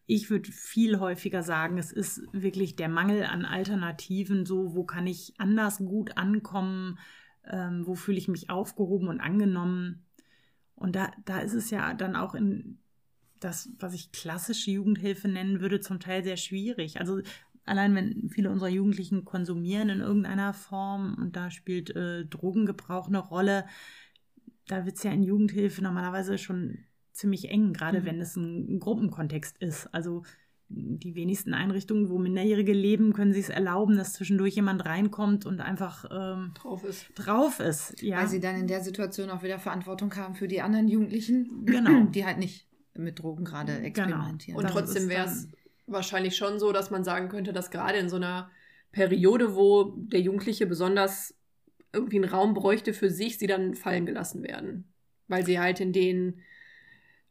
[0.10, 5.06] ich würde viel häufiger sagen, es ist wirklich der Mangel an Alternativen, so wo kann
[5.06, 6.98] ich anders gut ankommen,
[7.45, 10.04] ähm, wo fühle ich mich aufgehoben und angenommen.
[10.74, 12.80] Und da, da ist es ja dann auch in
[13.39, 17.00] das, was ich klassische Jugendhilfe nennen würde, zum Teil sehr schwierig.
[17.00, 17.22] Also
[17.65, 23.19] allein wenn viele unserer Jugendlichen konsumieren in irgendeiner Form und da spielt äh, Drogengebrauch eine
[23.19, 23.67] Rolle,
[24.65, 26.80] da wird es ja in Jugendhilfe normalerweise schon
[27.12, 28.06] ziemlich eng, gerade mhm.
[28.06, 29.88] wenn es ein Gruppenkontext ist.
[29.93, 30.24] Also
[30.69, 35.62] die wenigsten Einrichtungen, wo Minderjährige leben, können sich es erlauben, dass zwischendurch jemand reinkommt und
[35.62, 37.08] einfach ähm, drauf ist.
[37.15, 38.19] Drauf ist ja.
[38.19, 42.04] Weil sie dann in der Situation auch wieder Verantwortung haben für die anderen Jugendlichen, genau.
[42.12, 43.88] die halt nicht mit Drogen gerade genau.
[43.88, 44.58] experimentieren.
[44.58, 44.69] Genau.
[44.69, 45.48] Und trotzdem wäre es
[45.88, 48.52] wahrscheinlich schon so, dass man sagen könnte, dass gerade in so einer
[48.91, 51.36] Periode, wo der Jugendliche besonders
[51.93, 54.91] irgendwie einen Raum bräuchte für sich, sie dann fallen gelassen werden.
[55.28, 56.41] Weil sie halt in den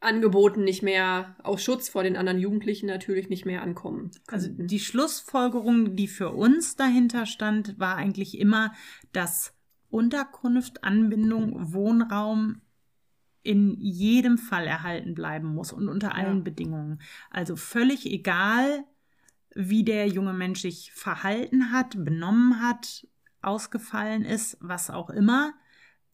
[0.01, 4.13] Angeboten nicht mehr, aus Schutz vor den anderen Jugendlichen natürlich nicht mehr ankommen.
[4.29, 8.73] Also die Schlussfolgerung, die für uns dahinter stand, war eigentlich immer,
[9.13, 9.55] dass
[9.91, 12.61] Unterkunft, Anbindung, Wohnraum
[13.43, 16.43] in jedem Fall erhalten bleiben muss und unter allen ja.
[16.43, 17.01] Bedingungen.
[17.31, 18.85] Also völlig egal,
[19.55, 23.07] wie der junge Mensch sich verhalten hat, benommen hat,
[23.41, 25.55] ausgefallen ist, was auch immer.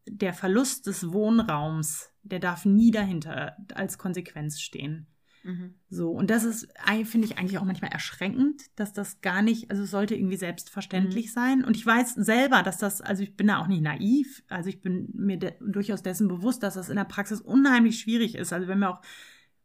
[0.07, 5.07] Der Verlust des Wohnraums der darf nie dahinter als Konsequenz stehen.
[5.45, 5.75] Mhm.
[5.91, 6.69] So, und das ist,
[7.05, 11.27] finde ich eigentlich auch manchmal erschreckend, dass das gar nicht, also es sollte irgendwie selbstverständlich
[11.27, 11.31] mhm.
[11.31, 11.65] sein.
[11.65, 14.81] Und ich weiß selber, dass das, also ich bin da auch nicht naiv, also ich
[14.81, 18.55] bin mir de durchaus dessen bewusst, dass das in der Praxis unheimlich schwierig ist.
[18.55, 19.03] Also wenn wir auch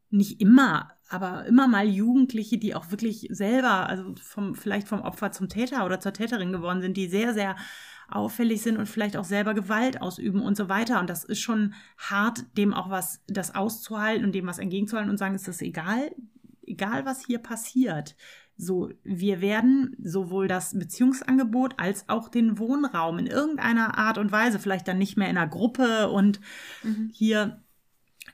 [0.09, 5.31] nicht immer, aber immer mal Jugendliche, die auch wirklich selber, also vom, vielleicht vom Opfer
[5.31, 7.55] zum Täter oder zur Täterin geworden sind, die sehr, sehr
[8.11, 10.99] auffällig sind und vielleicht auch selber Gewalt ausüben und so weiter.
[10.99, 15.17] Und das ist schon hart, dem auch was, das auszuhalten und dem was entgegenzuhalten und
[15.17, 16.11] sagen, ist das egal,
[16.65, 18.15] egal was hier passiert.
[18.57, 24.59] So, wir werden sowohl das Beziehungsangebot als auch den Wohnraum in irgendeiner Art und Weise,
[24.59, 26.41] vielleicht dann nicht mehr in einer Gruppe und
[26.83, 27.09] mhm.
[27.13, 27.63] hier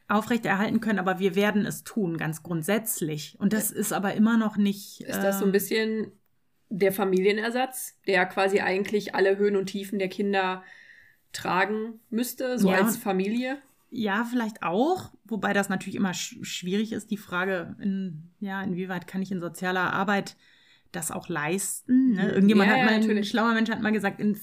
[0.08, 3.36] aufrechterhalten können, aber wir werden es tun, ganz grundsätzlich.
[3.40, 5.02] Und das ist aber immer noch nicht.
[5.02, 6.12] Ist das so ein ähm, bisschen
[6.78, 10.64] der Familienersatz, der quasi eigentlich alle Höhen und Tiefen der Kinder
[11.32, 13.58] tragen müsste, so ja, als Familie.
[13.90, 19.08] Ja, vielleicht auch, wobei das natürlich immer sch schwierig ist, die Frage, in, ja, inwieweit
[19.08, 20.36] kann ich in sozialer Arbeit
[20.92, 22.14] das auch leisten?
[22.14, 22.24] Ne?
[22.24, 22.30] Mhm.
[22.30, 23.18] Irgendjemand ja, hat mal, natürlich.
[23.20, 24.38] ein schlauer Mensch hat mal gesagt, in,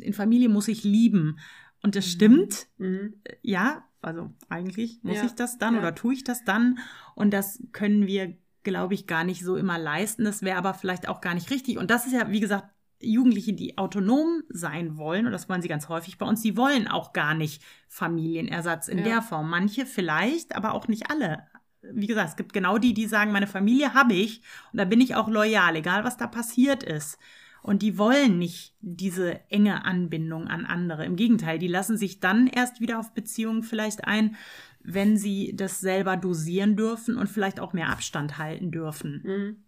[0.00, 1.38] in Familie muss ich lieben.
[1.82, 2.10] Und das mhm.
[2.10, 2.66] stimmt.
[2.78, 3.14] Mhm.
[3.42, 5.24] Ja, also eigentlich muss ja.
[5.24, 6.78] ich das dann oder tue ich das dann.
[7.14, 10.24] Und das können wir glaube ich, gar nicht so immer leisten.
[10.24, 11.78] Das wäre aber vielleicht auch gar nicht richtig.
[11.78, 12.68] Und das ist ja, wie gesagt,
[13.02, 16.86] Jugendliche, die autonom sein wollen, und das wollen sie ganz häufig bei uns, die wollen
[16.86, 19.04] auch gar nicht Familienersatz in ja.
[19.04, 19.48] der Form.
[19.48, 21.46] Manche vielleicht, aber auch nicht alle.
[21.82, 24.42] Wie gesagt, es gibt genau die, die sagen, meine Familie habe ich
[24.72, 27.18] und da bin ich auch loyal, egal was da passiert ist.
[27.62, 31.04] Und die wollen nicht diese enge Anbindung an andere.
[31.04, 34.36] Im Gegenteil, die lassen sich dann erst wieder auf Beziehungen vielleicht ein,
[34.82, 39.22] wenn sie das selber dosieren dürfen und vielleicht auch mehr Abstand halten dürfen.
[39.24, 39.64] Mhm.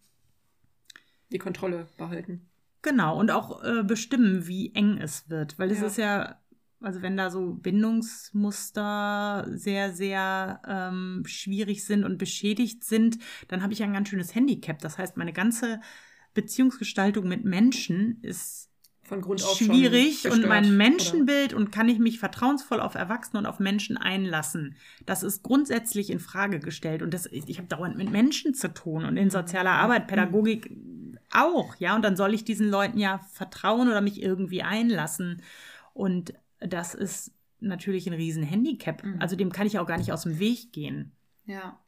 [1.31, 2.48] Die Kontrolle behalten.
[2.83, 5.59] Genau, und auch äh, bestimmen, wie eng es wird.
[5.59, 5.87] Weil es ja.
[5.87, 6.40] ist ja,
[6.81, 13.72] also wenn da so Bindungsmuster sehr, sehr ähm, schwierig sind und beschädigt sind, dann habe
[13.72, 14.81] ich ein ganz schönes Handicap.
[14.81, 15.81] Das heißt, meine ganze
[16.35, 18.72] Beziehungsgestaltung mit Menschen ist
[19.12, 21.61] von Grund auf schwierig und mein Menschenbild oder?
[21.61, 24.75] und kann ich mich vertrauensvoll auf Erwachsene und auf Menschen einlassen.
[25.05, 29.05] Das ist grundsätzlich in Frage gestellt und das, ich habe dauernd mit Menschen zu tun
[29.05, 30.70] und in sozialer Arbeit, Pädagogik
[31.31, 35.42] auch, ja, und dann soll ich diesen Leuten ja vertrauen oder mich irgendwie einlassen
[35.92, 39.05] und das ist natürlich ein riesen Handicap.
[39.05, 39.20] Mhm.
[39.20, 41.12] Also dem kann ich auch gar nicht aus dem Weg gehen.
[41.44, 41.79] Ja.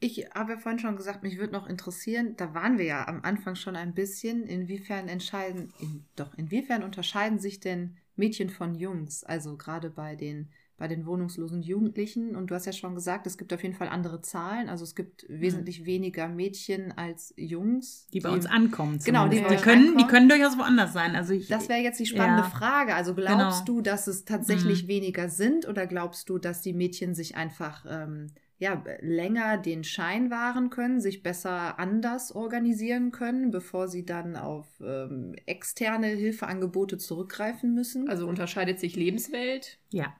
[0.00, 3.22] Ich habe ja vorhin schon gesagt, mich würde noch interessieren, da waren wir ja am
[3.22, 9.24] Anfang schon ein bisschen, inwiefern entscheiden, in, doch, inwiefern unterscheiden sich denn Mädchen von Jungs,
[9.24, 12.34] also gerade bei den, bei den wohnungslosen Jugendlichen.
[12.34, 14.68] Und du hast ja schon gesagt, es gibt auf jeden Fall andere Zahlen.
[14.68, 15.40] Also es gibt mhm.
[15.40, 18.06] wesentlich weniger Mädchen als Jungs.
[18.12, 18.98] Die bei die, uns ankommen.
[19.04, 19.98] Genau, die, die können, ankommen.
[19.98, 21.14] die können durchaus woanders sein.
[21.14, 22.50] Also ich, das wäre jetzt die spannende ja.
[22.50, 22.94] Frage.
[22.94, 23.78] Also glaubst genau.
[23.78, 24.88] du, dass es tatsächlich mhm.
[24.88, 28.32] weniger sind oder glaubst du, dass die Mädchen sich einfach ähm,
[28.64, 34.66] ja, länger den Schein wahren können, sich besser anders organisieren können, bevor sie dann auf
[34.80, 38.08] ähm, externe Hilfeangebote zurückgreifen müssen.
[38.08, 39.78] Also unterscheidet sich Lebenswelt?
[39.90, 40.14] Ja.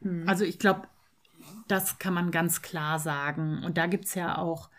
[0.00, 0.26] Hm.
[0.26, 0.88] Also ich glaube,
[1.68, 3.62] das kann man ganz klar sagen.
[3.64, 4.70] Und da gibt es ja auch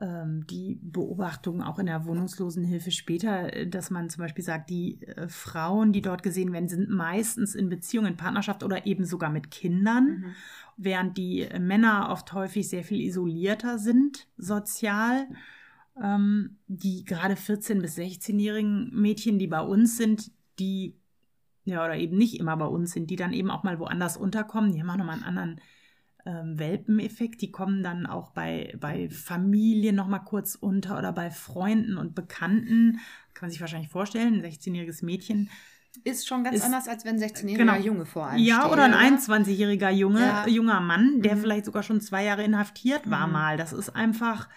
[0.00, 5.00] ähm, die Beobachtung auch in der Wohnungslosenhilfe später, äh, dass man zum Beispiel sagt, die
[5.02, 9.30] äh, Frauen, die dort gesehen werden, sind meistens in Beziehung, in Partnerschaft oder eben sogar
[9.30, 10.06] mit Kindern.
[10.06, 10.34] Mhm
[10.76, 15.28] während die Männer oft häufig sehr viel isolierter sind sozial.
[16.02, 20.96] Ähm, die gerade 14- bis 16-jährigen Mädchen, die bei uns sind, die,
[21.64, 24.72] ja, oder eben nicht immer bei uns sind, die dann eben auch mal woanders unterkommen,
[24.72, 25.60] die haben auch nochmal einen anderen
[26.24, 27.42] ähm, Welpeneffekt.
[27.42, 33.00] Die kommen dann auch bei, bei Familien nochmal kurz unter oder bei Freunden und Bekannten.
[33.34, 35.50] Kann man sich wahrscheinlich vorstellen, ein 16-jähriges Mädchen
[36.04, 37.76] ist schon ganz ist, anders, als wenn ein 16-jähriger genau.
[37.76, 40.46] Junge vor einem Ja, steht, oder ein 21-jähriger Junge, ja.
[40.46, 41.40] junger Mann, der mhm.
[41.40, 43.32] vielleicht sogar schon zwei Jahre inhaftiert war mhm.
[43.32, 43.56] mal.
[43.56, 44.48] Das ist einfach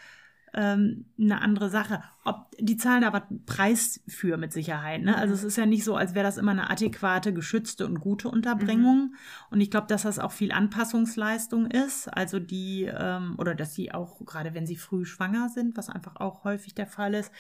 [0.56, 2.02] ähm, eine andere Sache.
[2.24, 5.02] Ob die zahlen da was Preis für mit Sicherheit.
[5.02, 5.18] Ne?
[5.18, 8.30] Also es ist ja nicht so, als wäre das immer eine adäquate, geschützte und gute
[8.30, 9.10] Unterbringung.
[9.10, 9.16] Mhm.
[9.52, 12.08] Und ich glaube, dass das auch viel Anpassungsleistung ist.
[12.08, 16.16] Also die, ähm, oder dass sie auch, gerade wenn sie früh schwanger sind, was einfach
[16.16, 17.32] auch häufig der Fall ist,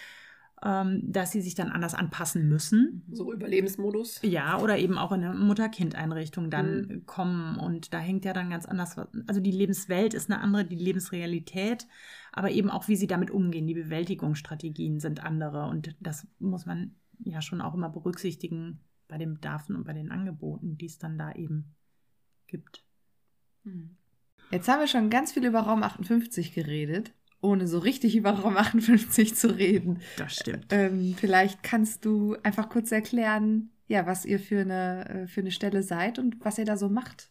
[0.61, 3.03] dass sie sich dann anders anpassen müssen.
[3.11, 4.21] So Überlebensmodus.
[4.23, 7.05] Ja, oder eben auch in eine Mutter-Kind-Einrichtung dann mhm.
[7.05, 7.59] kommen.
[7.59, 8.97] Und da hängt ja dann ganz anders.
[9.27, 11.87] Also die Lebenswelt ist eine andere, die Lebensrealität,
[12.31, 13.67] aber eben auch, wie sie damit umgehen.
[13.67, 15.67] Die Bewältigungsstrategien sind andere.
[15.67, 20.09] Und das muss man ja schon auch immer berücksichtigen bei den Bedarfen und bei den
[20.09, 21.75] Angeboten, die es dann da eben
[22.47, 22.83] gibt.
[23.65, 23.97] Mhm.
[24.51, 27.13] Jetzt haben wir schon ganz viel über Raum 58 geredet
[27.45, 29.99] ohne so richtig über Raum 58 zu reden.
[30.17, 30.67] Das stimmt.
[30.69, 35.51] Ähm, vielleicht kannst du einfach kurz erklären, ja, was ihr für eine, äh, für eine
[35.51, 37.29] Stelle seid und was ihr da so macht.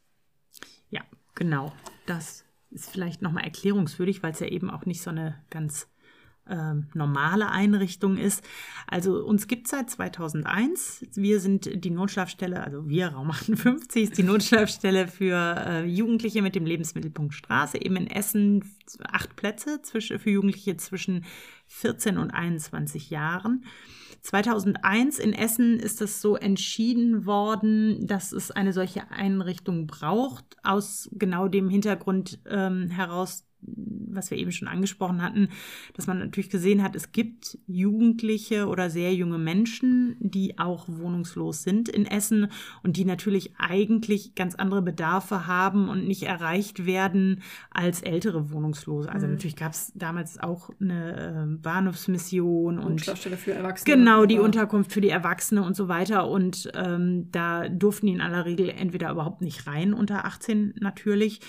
[0.90, 1.02] Ja,
[1.34, 1.72] genau.
[2.06, 5.88] Das ist vielleicht nochmal erklärungswürdig, weil es ja eben auch nicht so eine ganz
[6.48, 8.44] ähm, normale Einrichtung ist.
[8.86, 11.06] Also uns gibt es seit 2001.
[11.14, 16.54] Wir sind die Notschlafstelle, also wir, Raum 58, ist die Notschlafstelle für äh, Jugendliche mit
[16.54, 18.64] dem Lebensmittelpunkt Straße, eben in Essen
[19.02, 21.24] acht Plätze zwischen, für Jugendliche zwischen
[21.66, 23.64] 14 und 21 Jahren.
[24.24, 31.10] 2001 in Essen ist es so entschieden worden, dass es eine solche Einrichtung braucht, aus
[31.12, 35.48] genau dem Hintergrund ähm, heraus, was wir eben schon angesprochen hatten,
[35.94, 41.62] dass man natürlich gesehen hat, es gibt Jugendliche oder sehr junge Menschen, die auch wohnungslos
[41.62, 42.48] sind in Essen
[42.82, 49.10] und die natürlich eigentlich ganz andere Bedarfe haben und nicht erreicht werden als ältere Wohnungslose.
[49.10, 49.34] Also mhm.
[49.34, 53.96] natürlich gab es damals auch eine äh, Bahnhofsmission und, und für Erwachsene.
[53.96, 56.28] Genau, die Unterkunft für die Erwachsene und so weiter.
[56.28, 61.40] Und ähm, da durften die in aller Regel entweder überhaupt nicht rein unter 18 natürlich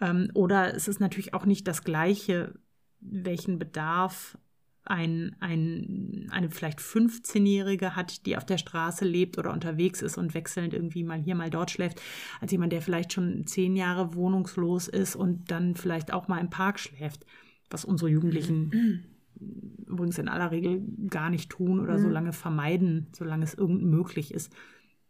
[0.00, 2.54] ähm, oder es ist natürlich auch nicht das Gleiche,
[3.00, 4.38] welchen Bedarf
[4.86, 10.34] ein, ein, eine vielleicht 15-Jährige hat, die auf der Straße lebt oder unterwegs ist und
[10.34, 12.00] wechselnd irgendwie mal hier, mal dort schläft,
[12.40, 16.50] als jemand, der vielleicht schon zehn Jahre wohnungslos ist und dann vielleicht auch mal im
[16.50, 17.26] Park schläft,
[17.68, 19.04] was unsere Jugendlichen
[19.86, 22.02] übrigens in aller Regel gar nicht tun oder mhm.
[22.02, 24.52] so lange vermeiden, solange es irgend möglich ist.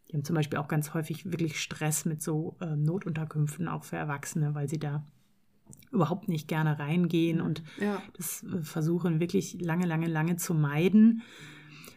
[0.08, 3.96] Die haben zum Beispiel auch ganz häufig wirklich Stress mit so äh, Notunterkünften, auch für
[3.96, 5.04] Erwachsene, weil sie da
[5.90, 8.00] überhaupt nicht gerne reingehen und ja.
[8.16, 11.22] das äh, versuchen wirklich lange, lange, lange zu meiden.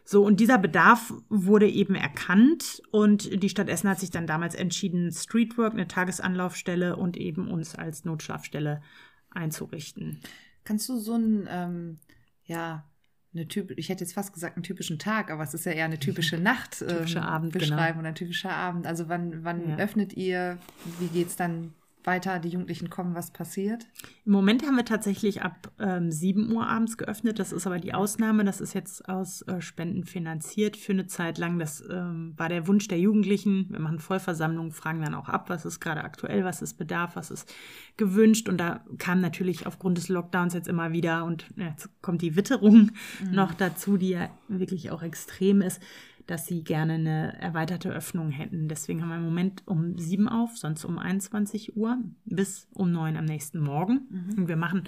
[0.06, 4.56] So, und dieser Bedarf wurde eben erkannt und die Stadt Essen hat sich dann damals
[4.56, 8.82] entschieden, Streetwork, eine Tagesanlaufstelle und eben uns als Notschlafstelle
[9.30, 10.20] einzurichten.
[10.64, 12.00] Kannst du so ein, ähm,
[12.44, 12.89] ja,
[13.34, 15.86] eine typ ich hätte jetzt fast gesagt einen typischen Tag, aber es ist ja eher
[15.86, 17.66] eine typische Nacht ähm, Abend, genau.
[17.66, 18.00] beschreiben genau.
[18.00, 18.88] oder ein typischer Abend.
[18.88, 19.78] Also wann, wann ja.
[19.78, 20.58] öffnet ihr?
[21.00, 23.88] Wie geht es dann weiter, die Jugendlichen kommen, was passiert?
[24.26, 27.40] Im Moment haben wir tatsächlich ab ähm, 7 Uhr abends geöffnet.
[27.40, 28.46] Das ist aber die Ausnahme.
[28.46, 31.60] Das ist jetzt aus äh, Spenden finanziert für eine Zeit lang.
[31.60, 33.68] Das ähm, war der Wunsch der Jugendlichen.
[33.70, 37.32] Wir machen Vollversammlungen, fragen dann auch ab, was ist gerade aktuell, was ist Bedarf, was
[37.32, 37.54] ist
[37.98, 38.50] gewünscht.
[38.50, 42.36] Und da kam natürlich aufgrund des Lockdowns jetzt immer wieder und ja, jetzt kommt die
[42.36, 42.92] Witterung
[43.24, 43.32] mhm.
[43.32, 45.82] noch dazu, die ja wirklich auch extrem ist
[46.30, 48.68] dass sie gerne eine erweiterte Öffnung hätten.
[48.68, 53.18] Deswegen haben wir im Moment um sieben auf, sonst um 21 Uhr bis um neun
[53.18, 54.08] am nächsten Morgen.
[54.10, 54.38] Mhm.
[54.38, 54.84] Und wir machen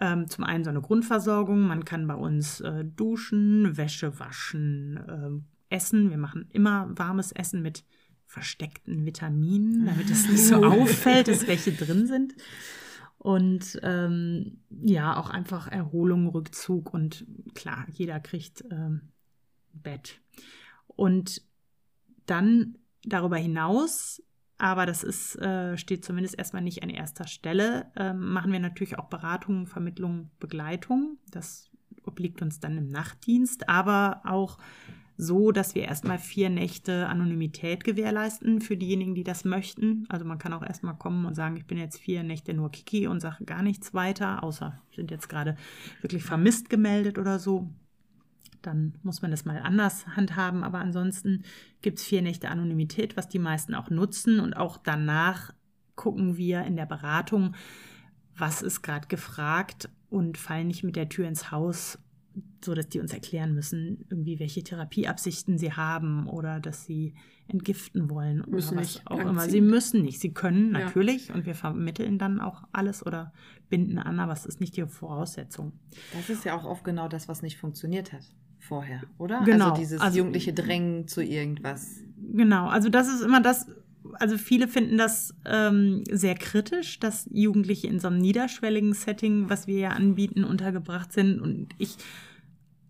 [0.00, 1.62] ähm, zum einen so eine Grundversorgung.
[1.62, 6.10] Man kann bei uns äh, duschen, Wäsche waschen, äh, essen.
[6.10, 7.84] Wir machen immer warmes Essen mit
[8.26, 12.34] versteckten Vitaminen, damit es nicht so auffällt, dass welche drin sind.
[13.18, 19.08] Und ähm, ja, auch einfach Erholung, Rückzug und klar, jeder kriegt ähm,
[19.72, 20.20] Bett.
[20.98, 21.42] Und
[22.26, 24.20] dann darüber hinaus,
[24.58, 28.98] aber das ist, äh, steht zumindest erstmal nicht an erster Stelle, äh, machen wir natürlich
[28.98, 31.18] auch Beratung, Vermittlung, Begleitung.
[31.30, 31.70] Das
[32.02, 34.58] obliegt uns dann im Nachtdienst, aber auch
[35.16, 40.04] so, dass wir erstmal vier Nächte Anonymität gewährleisten für diejenigen, die das möchten.
[40.08, 43.06] Also man kann auch erstmal kommen und sagen, ich bin jetzt vier Nächte nur Kiki
[43.06, 45.56] und sage gar nichts weiter, außer sind jetzt gerade
[46.00, 47.70] wirklich vermisst gemeldet oder so
[48.62, 50.64] dann muss man das mal anders handhaben.
[50.64, 51.44] Aber ansonsten
[51.82, 54.40] gibt es vier Nächte Anonymität, was die meisten auch nutzen.
[54.40, 55.52] Und auch danach
[55.96, 57.54] gucken wir in der Beratung,
[58.36, 61.98] was ist gerade gefragt und fallen nicht mit der Tür ins Haus,
[62.64, 67.14] so dass die uns erklären müssen, irgendwie welche Therapieabsichten sie haben oder dass sie
[67.48, 69.48] entgiften wollen müssen oder was auch immer.
[69.48, 71.34] Sie müssen nicht, sie können natürlich ja.
[71.34, 73.32] und wir vermitteln dann auch alles oder
[73.68, 75.72] binden an, aber es ist nicht die Voraussetzung.
[76.12, 78.22] Das ist ja auch oft genau das, was nicht funktioniert hat
[78.58, 79.42] vorher, oder?
[79.44, 79.70] Genau.
[79.70, 82.02] Also dieses also, jugendliche Drängen zu irgendwas.
[82.32, 83.66] Genau, also das ist immer das,
[84.14, 89.66] also viele finden das ähm, sehr kritisch, dass Jugendliche in so einem niederschwelligen Setting, was
[89.66, 91.40] wir ja anbieten, untergebracht sind.
[91.40, 91.96] Und ich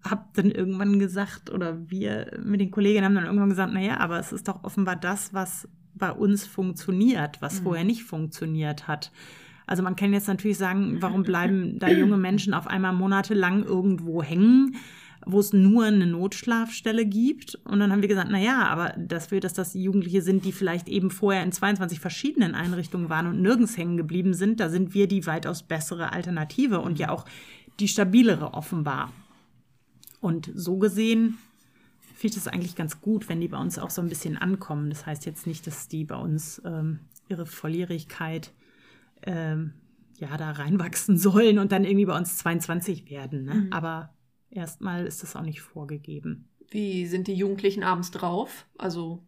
[0.02, 4.18] habe dann irgendwann gesagt, oder wir mit den Kolleginnen haben dann irgendwann gesagt, naja, aber
[4.18, 7.64] es ist doch offenbar das, was bei uns funktioniert, was mhm.
[7.64, 9.10] vorher nicht funktioniert hat.
[9.66, 14.22] Also man kann jetzt natürlich sagen, warum bleiben da junge Menschen auf einmal monatelang irgendwo
[14.22, 14.76] hängen?
[15.26, 17.56] Wo es nur eine Notschlafstelle gibt.
[17.64, 20.88] Und dann haben wir gesagt, na ja, aber dafür, dass das Jugendliche sind, die vielleicht
[20.88, 25.08] eben vorher in 22 verschiedenen Einrichtungen waren und nirgends hängen geblieben sind, da sind wir
[25.08, 27.24] die weitaus bessere Alternative und ja auch
[27.80, 29.12] die stabilere offenbar.
[30.20, 31.38] Und so gesehen
[32.14, 34.90] finde ich das eigentlich ganz gut, wenn die bei uns auch so ein bisschen ankommen.
[34.90, 38.52] Das heißt jetzt nicht, dass die bei uns ähm, ihre Volljährigkeit
[39.22, 39.74] ähm,
[40.18, 43.44] ja da reinwachsen sollen und dann irgendwie bei uns 22 werden.
[43.44, 43.54] Ne?
[43.54, 43.72] Mhm.
[43.72, 44.10] Aber
[44.50, 46.48] erstmal ist das auch nicht vorgegeben.
[46.70, 48.66] Wie sind die Jugendlichen abends drauf?
[48.76, 49.22] Also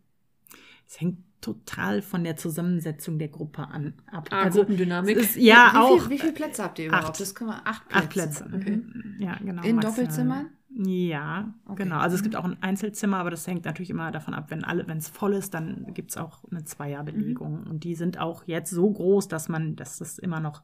[0.87, 4.29] es hängt total von der Zusammensetzung der Gruppe an ab.
[4.31, 5.17] Ah, also Gruppendynamik.
[5.17, 6.01] Ist, ja, wie, auch.
[6.03, 7.11] Viel, wie viele Plätze habt ihr überhaupt?
[7.11, 7.21] Acht.
[7.21, 8.05] Das können wir acht Plätze.
[8.05, 8.51] Acht Plätze.
[8.55, 8.77] Okay.
[8.77, 9.17] Mhm.
[9.19, 9.63] Ja, genau.
[9.63, 10.51] In Doppelzimmern?
[10.73, 11.83] Ja, okay.
[11.83, 11.99] genau.
[11.99, 12.41] Also es gibt mhm.
[12.41, 15.35] auch ein Einzelzimmer, aber das hängt natürlich immer davon ab, wenn alle, wenn es voll
[15.35, 17.63] ist, dann gibt es auch eine Zweierbelegung.
[17.63, 17.71] Mhm.
[17.71, 20.63] Und die sind auch jetzt so groß, dass man, dass das immer noch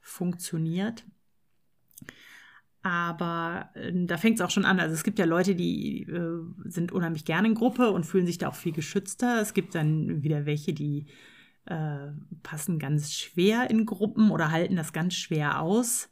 [0.00, 1.04] funktioniert.
[2.86, 4.78] Aber äh, da fängt es auch schon an.
[4.78, 8.38] Also es gibt ja Leute, die äh, sind unheimlich gerne in Gruppe und fühlen sich
[8.38, 9.40] da auch viel geschützter.
[9.40, 11.06] Es gibt dann wieder welche, die
[11.64, 12.12] äh,
[12.44, 16.10] passen ganz schwer in Gruppen oder halten das ganz schwer aus.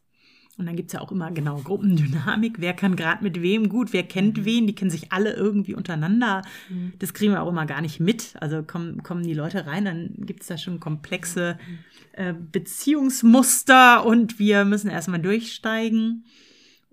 [0.58, 2.56] Und dann gibt es ja auch immer genau Gruppendynamik.
[2.58, 4.44] Wer kann gerade mit wem gut, wer kennt mhm.
[4.44, 6.42] wen, die kennen sich alle irgendwie untereinander.
[6.68, 6.94] Mhm.
[6.98, 8.34] Das kriegen wir auch immer gar nicht mit.
[8.40, 11.78] Also kommen, kommen die Leute rein, dann gibt es da schon komplexe mhm.
[12.14, 16.24] äh, Beziehungsmuster und wir müssen erstmal durchsteigen.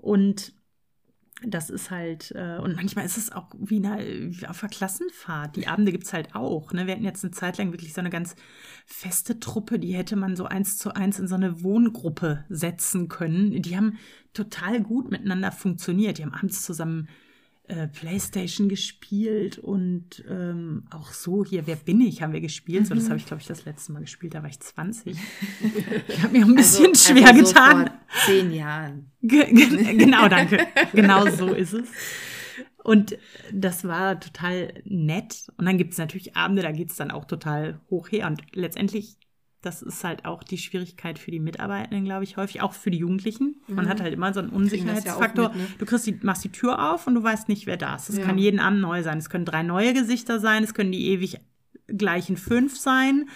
[0.01, 0.53] Und
[1.43, 5.55] das ist halt, äh, und manchmal ist es auch wie, eine, wie auf einer Klassenfahrt.
[5.55, 6.71] Die Abende gibt es halt auch.
[6.71, 6.85] Ne?
[6.85, 8.35] Wir hatten jetzt eine Zeit lang wirklich so eine ganz
[8.85, 13.61] feste Truppe, die hätte man so eins zu eins in so eine Wohngruppe setzen können.
[13.61, 13.97] Die haben
[14.33, 16.17] total gut miteinander funktioniert.
[16.17, 17.09] Die haben abends zusammen
[17.71, 22.85] äh, Playstation gespielt und ähm, auch so hier, wer bin ich, haben wir gespielt.
[22.85, 23.09] So, das mhm.
[23.09, 25.17] habe ich, glaube ich, das letzte Mal gespielt, da war ich 20.
[26.09, 27.87] ich habe mir ein bisschen also, schwer also so getan.
[28.07, 29.11] Vor zehn Jahren.
[29.21, 30.67] genau, danke.
[30.91, 31.87] genau so ist es.
[32.83, 33.17] Und
[33.53, 35.49] das war total nett.
[35.55, 38.27] Und dann gibt es natürlich Abende, da geht es dann auch total hoch her.
[38.27, 39.15] Und letztendlich
[39.61, 42.97] das ist halt auch die Schwierigkeit für die Mitarbeitenden, glaube ich, häufig, auch für die
[42.97, 43.61] Jugendlichen.
[43.67, 43.89] Man mhm.
[43.89, 45.45] hat halt immer so einen Unsicherheitsfaktor.
[45.45, 45.67] Ja mit, ne?
[45.77, 48.09] Du kriegst die, machst die Tür auf und du weißt nicht, wer da ist.
[48.09, 48.25] Es ja.
[48.25, 49.19] kann jeden Abend neu sein.
[49.19, 51.39] Es können drei neue Gesichter sein, es können die ewig
[51.87, 53.29] gleichen fünf sein.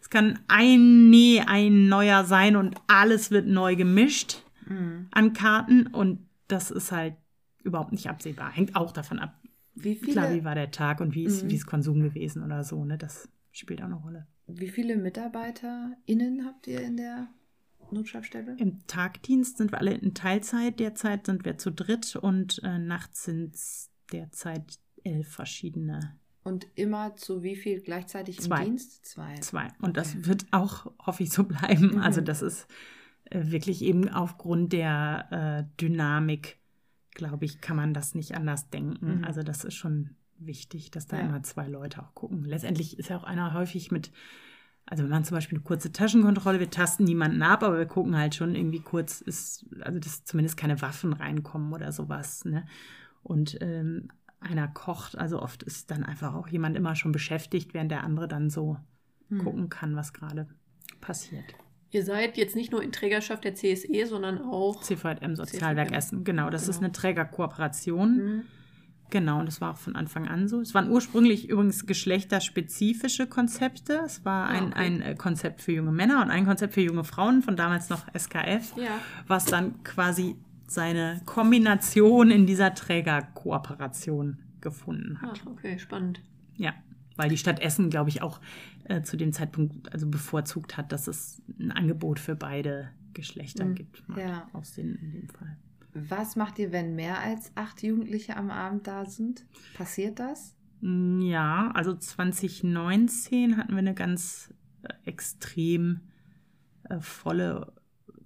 [0.00, 5.08] Es kann ein, nee, ein neuer sein und alles wird neu gemischt mhm.
[5.10, 5.86] an Karten.
[5.86, 7.14] Und das ist halt
[7.62, 8.50] überhaupt nicht absehbar.
[8.50, 9.40] Hängt auch davon ab.
[9.74, 10.12] Wie viele?
[10.12, 11.50] Klar, wie war der Tag und wie ist, mhm.
[11.50, 12.98] wie ist Konsum gewesen oder so, ne?
[12.98, 14.26] Das spielt auch eine Rolle.
[14.46, 17.28] Wie viele MitarbeiterInnen habt ihr in der
[17.90, 18.56] Notschlafstelle?
[18.58, 20.80] Im Tagdienst sind wir alle in Teilzeit.
[20.80, 26.16] Derzeit sind wir zu dritt und äh, nachts sind es derzeit elf verschiedene.
[26.44, 28.60] Und immer zu wie viel gleichzeitig Zwei.
[28.60, 29.06] im Dienst?
[29.06, 29.34] Zwei.
[29.36, 29.68] Zwei.
[29.78, 29.92] Und okay.
[29.92, 31.92] das wird auch, hoffe ich, so bleiben.
[31.92, 31.98] Mhm.
[31.98, 32.66] Also das ist
[33.26, 35.28] äh, wirklich eben aufgrund der
[35.70, 36.58] äh, Dynamik,
[37.12, 39.18] glaube ich, kann man das nicht anders denken.
[39.18, 39.24] Mhm.
[39.24, 41.24] Also das ist schon wichtig, dass da ja.
[41.24, 42.44] immer zwei Leute auch gucken.
[42.44, 44.10] Letztendlich ist ja auch einer häufig mit,
[44.86, 48.16] also wenn man zum Beispiel eine kurze Taschenkontrolle, wir tasten niemanden ab, aber wir gucken
[48.16, 52.44] halt schon irgendwie kurz, ist, also dass zumindest keine Waffen reinkommen oder sowas.
[52.44, 52.66] Ne?
[53.22, 54.08] Und ähm,
[54.40, 58.28] einer kocht, also oft ist dann einfach auch jemand immer schon beschäftigt, während der andere
[58.28, 58.76] dann so
[59.28, 59.38] hm.
[59.38, 60.48] gucken kann, was gerade
[61.00, 61.44] passiert.
[61.90, 65.98] Ihr seid jetzt nicht nur in Trägerschaft der CSE, sondern auch CVM Sozialwerk CVM.
[65.98, 66.24] Essen.
[66.24, 66.70] Genau, das genau.
[66.70, 68.16] ist eine Trägerkooperation.
[68.16, 68.42] Hm.
[69.12, 70.62] Genau, und das war auch von Anfang an so.
[70.62, 74.00] Es waren ursprünglich übrigens geschlechterspezifische Konzepte.
[74.06, 74.78] Es war ein, okay.
[74.78, 78.06] ein äh, Konzept für junge Männer und ein Konzept für junge Frauen, von damals noch
[78.16, 78.98] SKF, ja.
[79.26, 85.42] was dann quasi seine Kombination in dieser Trägerkooperation gefunden hat.
[85.44, 86.22] Ah, okay, spannend.
[86.56, 86.72] Ja,
[87.16, 88.40] weil die Stadt Essen, glaube ich, auch
[88.84, 93.74] äh, zu dem Zeitpunkt also bevorzugt hat, dass es ein Angebot für beide Geschlechter mhm.
[93.74, 94.02] gibt.
[94.16, 94.48] Ja.
[94.54, 95.58] Aussehen in dem Fall.
[95.94, 99.44] Was macht ihr, wenn mehr als acht Jugendliche am Abend da sind?
[99.74, 100.54] Passiert das?
[100.80, 106.00] Mm, ja, also 2019 hatten wir eine ganz äh, extrem
[106.84, 107.72] äh, volle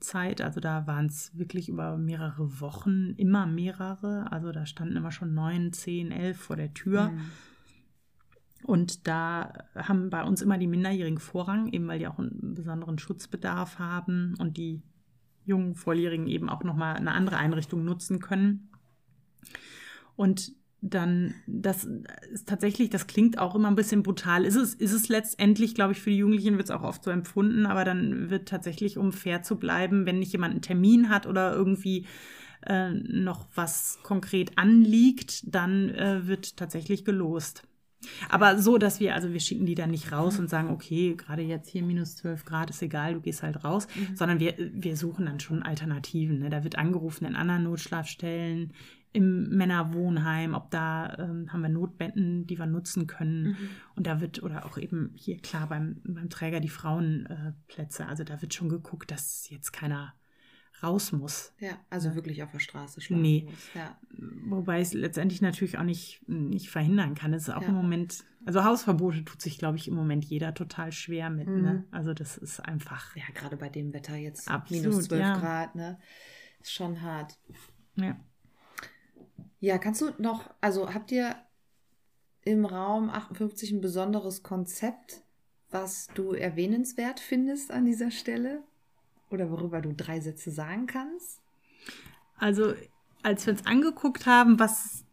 [0.00, 0.40] Zeit.
[0.40, 4.31] Also da waren es wirklich über mehrere Wochen, immer mehrere.
[4.31, 7.11] Also da standen immer schon neun, zehn, elf vor der Tür.
[7.11, 7.31] Mhm.
[8.62, 12.98] Und da haben bei uns immer die Minderjährigen Vorrang, eben weil die auch einen besonderen
[12.98, 14.83] Schutzbedarf haben und die
[15.47, 18.71] jungen Volljährigen eben auch nochmal eine andere Einrichtung nutzen können.
[20.17, 21.89] Und dann, das
[22.33, 24.44] ist tatsächlich, das klingt auch immer ein bisschen brutal.
[24.44, 27.11] Ist es, ist es letztendlich, glaube ich, für die Jugendlichen wird es auch oft so
[27.11, 31.27] empfunden, aber dann wird tatsächlich, um fair zu bleiben, wenn nicht jemand einen Termin hat
[31.27, 32.07] oder irgendwie
[32.67, 37.67] äh, noch was konkret anliegt, dann äh, wird tatsächlich gelost.
[38.29, 41.42] Aber so, dass wir, also wir schicken die dann nicht raus und sagen, okay, gerade
[41.42, 44.17] jetzt hier minus 12 Grad ist egal, du gehst halt raus, mhm.
[44.17, 46.38] sondern wir, wir suchen dann schon Alternativen.
[46.38, 46.50] Ne?
[46.50, 48.73] Da wird angerufen in anderen Notschlafstellen,
[49.13, 53.44] im Männerwohnheim, ob da ähm, haben wir Notbetten, die wir nutzen können.
[53.44, 53.57] Mhm.
[53.94, 58.02] Und da wird, oder auch eben hier klar beim, beim Träger die Frauenplätze.
[58.02, 60.13] Äh, also da wird schon geguckt, dass jetzt keiner
[60.83, 61.52] raus muss.
[61.58, 63.46] Ja, also wirklich auf der Straße schlafen nee.
[63.48, 63.74] muss.
[63.74, 63.98] Ja.
[64.46, 67.33] Wobei es letztendlich natürlich auch nicht, nicht verhindern kann.
[67.33, 67.68] Es ist auch ja.
[67.68, 71.48] im Moment, also Hausverbote tut sich, glaube ich, im Moment jeder total schwer mit.
[71.48, 71.56] Ne?
[71.56, 71.62] Mhm.
[71.62, 71.85] Ne?
[71.90, 73.16] Also das ist einfach.
[73.16, 75.38] Ja, gerade bei dem Wetter jetzt Absolut, minus 12 ja.
[75.38, 75.98] Grad, ne?
[76.60, 77.38] Ist schon hart.
[77.96, 78.16] Ja.
[79.60, 81.35] Ja, kannst du noch, also habt ihr
[82.42, 85.22] im Raum 58 ein besonderes Konzept,
[85.70, 88.62] was du erwähnenswert findest an dieser Stelle?
[89.31, 91.40] Oder worüber du drei Sätze sagen kannst?
[92.38, 92.74] Also,
[93.22, 95.04] als wir uns angeguckt haben, was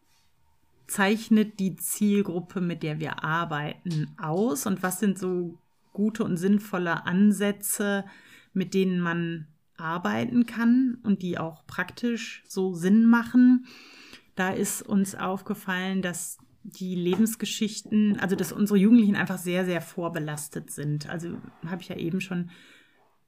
[0.87, 5.57] zeichnet die Zielgruppe, mit der wir arbeiten, aus und was sind so
[5.93, 8.05] gute und sinnvolle Ansätze,
[8.53, 9.47] mit denen man
[9.77, 13.65] arbeiten kann und die auch praktisch so Sinn machen,
[14.35, 20.71] da ist uns aufgefallen, dass die Lebensgeschichten, also dass unsere Jugendlichen einfach sehr, sehr vorbelastet
[20.71, 21.09] sind.
[21.09, 22.49] Also habe ich ja eben schon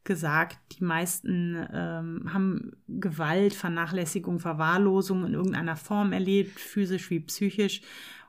[0.05, 7.81] gesagt, die meisten ähm, haben Gewalt, Vernachlässigung, Verwahrlosung in irgendeiner Form erlebt, physisch wie psychisch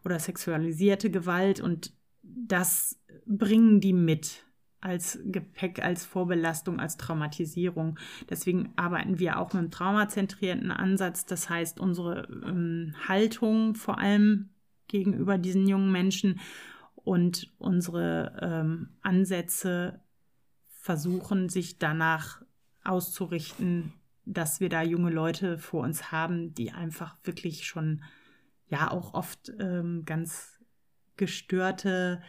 [0.05, 4.45] oder sexualisierte Gewalt und das bringen die mit
[4.81, 7.99] als Gepäck, als Vorbelastung, als Traumatisierung.
[8.31, 11.27] Deswegen arbeiten wir auch mit einem traumazentrierten Ansatz.
[11.27, 14.51] Das heißt, unsere ähm, Haltung vor allem
[14.87, 16.41] gegenüber diesen jungen Menschen
[16.95, 20.01] und unsere ähm, Ansätze
[20.87, 22.41] versuchen, sich danach
[22.85, 23.93] auszurichten,
[24.25, 28.05] dass wir da junge Leute vor uns haben, die einfach wirklich schon
[28.69, 30.61] ja auch oft ähm, ganz
[31.17, 32.23] gestörte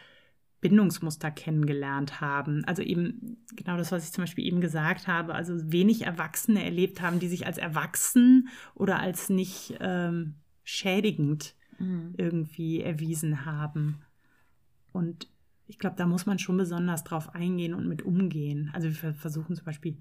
[0.60, 2.64] Bindungsmuster kennengelernt haben.
[2.64, 7.00] Also eben genau das, was ich zum Beispiel eben gesagt habe, also wenig Erwachsene erlebt
[7.00, 10.34] haben, die sich als erwachsen oder als nicht ähm,
[10.64, 12.14] schädigend mhm.
[12.16, 14.02] irgendwie erwiesen haben.
[14.90, 15.28] Und
[15.68, 18.70] ich glaube, da muss man schon besonders drauf eingehen und mit umgehen.
[18.72, 19.98] Also wir versuchen zum Beispiel,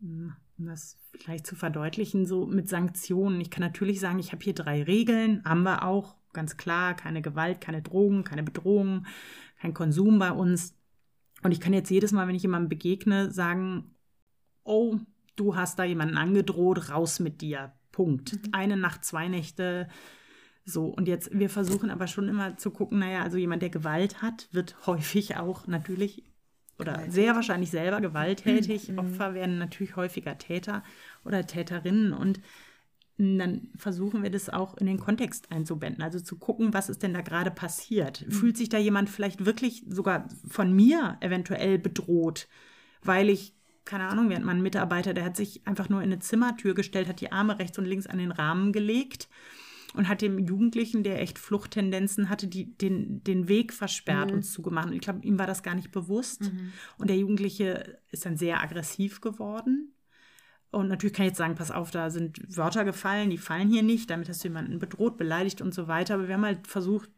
[0.00, 3.40] hm, um das vielleicht zu verdeutlichen, so mit Sanktionen.
[3.40, 7.22] Ich kann natürlich sagen, ich habe hier drei Regeln, haben wir auch, ganz klar, keine
[7.22, 9.06] Gewalt, keine Drogen, keine Bedrohungen,
[9.58, 10.76] kein Konsum bei uns.
[11.42, 13.94] Und ich kann jetzt jedes Mal, wenn ich jemandem begegne, sagen,
[14.64, 14.98] oh,
[15.36, 17.72] du hast da jemanden angedroht, raus mit dir.
[17.92, 18.34] Punkt.
[18.34, 18.40] Mhm.
[18.52, 19.88] Eine Nacht, zwei Nächte.
[20.64, 24.22] So, und jetzt, wir versuchen aber schon immer zu gucken, naja, also jemand, der Gewalt
[24.22, 26.24] hat, wird häufig auch natürlich
[26.78, 28.88] oder sehr wahrscheinlich selber gewalttätig.
[28.88, 28.98] Mhm.
[28.98, 30.82] Opfer werden natürlich häufiger Täter
[31.24, 32.12] oder Täterinnen.
[32.12, 32.40] Und
[33.16, 36.02] dann versuchen wir das auch in den Kontext einzubinden.
[36.02, 38.24] Also zu gucken, was ist denn da gerade passiert.
[38.26, 38.32] Mhm.
[38.32, 42.48] Fühlt sich da jemand vielleicht wirklich sogar von mir eventuell bedroht,
[43.02, 43.54] weil ich,
[43.84, 47.20] keine Ahnung, während mein Mitarbeiter, der hat sich einfach nur in eine Zimmertür gestellt, hat
[47.20, 49.28] die Arme rechts und links an den Rahmen gelegt
[49.94, 54.36] und hat dem Jugendlichen, der echt Fluchttendenzen hatte, die, den, den Weg versperrt mhm.
[54.36, 54.88] und zugemacht.
[54.88, 56.42] Und ich glaube, ihm war das gar nicht bewusst.
[56.42, 56.72] Mhm.
[56.98, 59.94] Und der Jugendliche ist dann sehr aggressiv geworden
[60.74, 63.82] und natürlich kann ich jetzt sagen, pass auf, da sind Wörter gefallen, die fallen hier
[63.82, 66.14] nicht, damit hast du jemanden bedroht, beleidigt und so weiter.
[66.14, 67.10] Aber wir haben halt versucht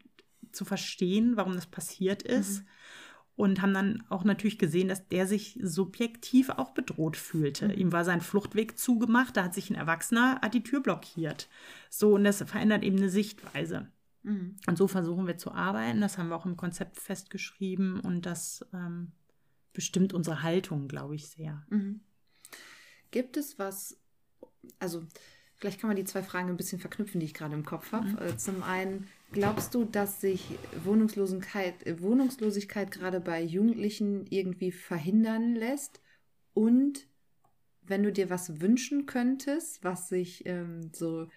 [0.51, 2.61] zu verstehen, warum das passiert ist.
[2.61, 2.67] Mhm.
[3.37, 7.67] Und haben dann auch natürlich gesehen, dass der sich subjektiv auch bedroht fühlte.
[7.67, 7.73] Mhm.
[7.75, 11.47] Ihm war sein Fluchtweg zugemacht, da hat sich ein Erwachsener, hat die Tür blockiert.
[11.89, 13.87] So, und das verändert eben eine Sichtweise.
[14.23, 14.57] Mhm.
[14.67, 16.01] Und so versuchen wir zu arbeiten.
[16.01, 19.11] Das haben wir auch im Konzept festgeschrieben und das ähm,
[19.71, 21.63] bestimmt unsere Haltung, glaube ich, sehr.
[21.69, 22.01] Mhm.
[23.11, 23.99] Gibt es was,
[24.79, 25.05] also
[25.53, 28.07] vielleicht kann man die zwei Fragen ein bisschen verknüpfen, die ich gerade im Kopf habe.
[28.07, 28.17] Mhm.
[28.17, 36.01] Äh, zum einen, glaubst du, dass sich Wohnungslosigkeit, Wohnungslosigkeit gerade bei Jugendlichen irgendwie verhindern lässt?
[36.53, 37.07] Und
[37.83, 41.27] wenn du dir was wünschen könntest, was sich ähm, so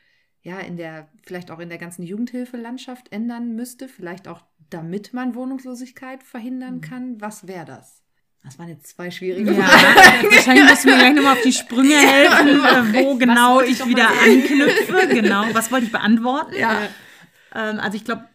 [0.42, 5.34] ja in der vielleicht auch in der ganzen Jugendhilfelandschaft ändern müsste, vielleicht auch damit man
[5.34, 6.80] Wohnungslosigkeit verhindern mhm.
[6.80, 8.02] kann, was wäre das?
[8.42, 10.34] Das waren jetzt zwei schwierige ja, Fragen.
[10.34, 13.86] Wahrscheinlich musst du mir gleich nochmal auf die Sprünge helfen, ja, wo genau ich, ich
[13.86, 15.08] wieder anknüpfe.
[15.08, 16.54] Genau, was wollte ich beantworten?
[16.58, 16.88] Ja.
[17.54, 18.26] Ähm, also ich glaube,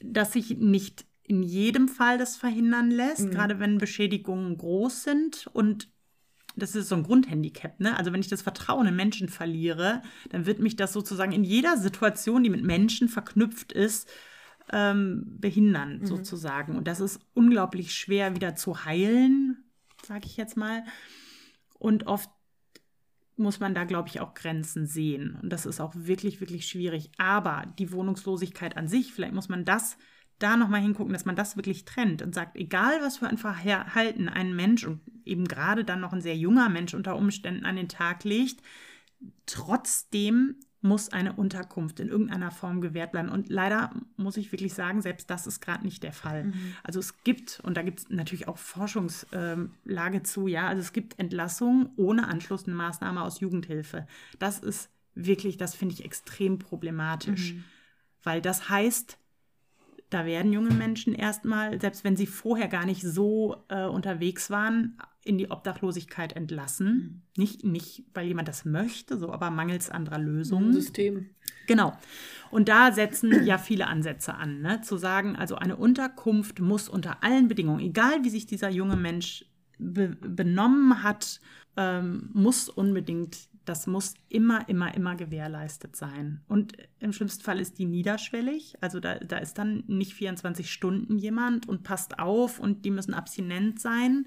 [0.00, 3.30] dass sich nicht in jedem Fall das verhindern lässt, mhm.
[3.30, 5.88] gerade wenn Beschädigungen groß sind und
[6.56, 7.96] das ist so ein Grundhandicap, ne?
[7.96, 11.76] Also wenn ich das Vertrauen in Menschen verliere, dann wird mich das sozusagen in jeder
[11.76, 14.08] Situation, die mit Menschen verknüpft ist,
[14.72, 16.06] ähm, behindern, mhm.
[16.06, 16.76] sozusagen.
[16.76, 19.64] Und das ist unglaublich schwer wieder zu heilen,
[20.04, 20.84] sage ich jetzt mal.
[21.78, 22.30] Und oft
[23.38, 25.38] muss man da, glaube ich, auch Grenzen sehen.
[25.42, 27.10] Und das ist auch wirklich, wirklich schwierig.
[27.18, 29.96] Aber die Wohnungslosigkeit an sich, vielleicht muss man das
[30.38, 34.28] da nochmal hingucken, dass man das wirklich trennt und sagt, egal was für ein Verhalten
[34.28, 37.88] ein Mensch und eben gerade dann noch ein sehr junger Mensch unter Umständen an den
[37.88, 38.62] Tag legt,
[39.46, 43.28] trotzdem muss eine Unterkunft in irgendeiner Form gewährt bleiben.
[43.28, 46.44] Und leider muss ich wirklich sagen, selbst das ist gerade nicht der Fall.
[46.44, 46.76] Mhm.
[46.84, 51.18] Also es gibt, und da gibt es natürlich auch Forschungslage zu, ja, also es gibt
[51.18, 54.06] Entlassungen ohne anschlussende Maßnahme aus Jugendhilfe.
[54.38, 57.64] Das ist wirklich, das finde ich extrem problematisch, mhm.
[58.22, 59.18] weil das heißt,
[60.10, 64.96] da werden junge Menschen erstmal, selbst wenn sie vorher gar nicht so äh, unterwegs waren,
[65.28, 67.22] in die Obdachlosigkeit entlassen.
[67.36, 67.42] Mhm.
[67.42, 70.72] Nicht, nicht, weil jemand das möchte, so, aber mangels anderer Lösungen.
[70.72, 71.30] System.
[71.66, 71.92] Genau.
[72.50, 74.80] Und da setzen ja viele Ansätze an, ne?
[74.80, 79.44] zu sagen, also eine Unterkunft muss unter allen Bedingungen, egal wie sich dieser junge Mensch
[79.78, 81.40] be benommen hat,
[81.76, 86.40] ähm, muss unbedingt das muss immer, immer, immer gewährleistet sein.
[86.48, 88.76] Und im schlimmsten Fall ist die niederschwellig.
[88.80, 93.12] Also da, da ist dann nicht 24 Stunden jemand und passt auf und die müssen
[93.12, 94.26] abstinent sein.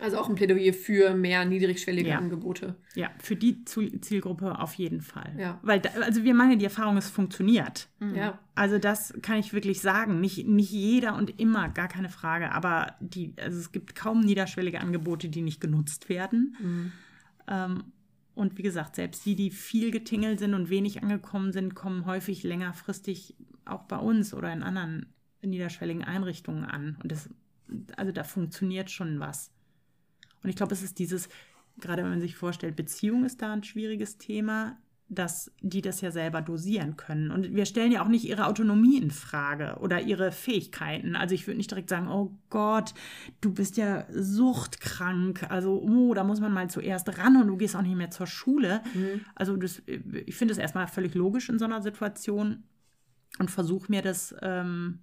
[0.00, 2.18] Also auch ein Plädoyer für mehr niedrigschwellige ja.
[2.18, 2.76] Angebote.
[2.94, 5.34] Ja, für die Zielgruppe auf jeden Fall.
[5.38, 5.58] Ja.
[5.62, 7.88] Weil, da, also wir machen ja die Erfahrung, es funktioniert.
[7.98, 8.14] Mhm.
[8.14, 8.38] Ja.
[8.54, 10.20] Also das kann ich wirklich sagen.
[10.20, 12.52] Nicht, nicht jeder und immer, gar keine Frage.
[12.52, 16.56] Aber die, also es gibt kaum niederschwellige Angebote, die nicht genutzt werden.
[16.60, 16.92] Mhm.
[17.48, 17.84] Ähm,
[18.34, 22.42] und wie gesagt, selbst die, die viel getingelt sind und wenig angekommen sind, kommen häufig
[22.42, 23.34] längerfristig
[23.66, 26.96] auch bei uns oder in anderen niederschwelligen Einrichtungen an.
[27.02, 27.28] Und das,
[27.96, 29.52] also da funktioniert schon was.
[30.42, 31.28] Und ich glaube, es ist dieses,
[31.78, 34.76] gerade wenn man sich vorstellt, Beziehung ist da ein schwieriges Thema
[35.10, 37.32] dass die das ja selber dosieren können.
[37.32, 41.16] Und wir stellen ja auch nicht ihre Autonomie in Frage oder ihre Fähigkeiten.
[41.16, 42.94] Also ich würde nicht direkt sagen, oh Gott,
[43.40, 45.50] du bist ja suchtkrank.
[45.50, 48.28] Also, oh, da muss man mal zuerst ran und du gehst auch nicht mehr zur
[48.28, 48.82] Schule.
[48.94, 49.22] Mhm.
[49.34, 52.62] Also das, ich finde es erstmal völlig logisch in so einer Situation
[53.40, 55.00] und versuche mir das, ähm,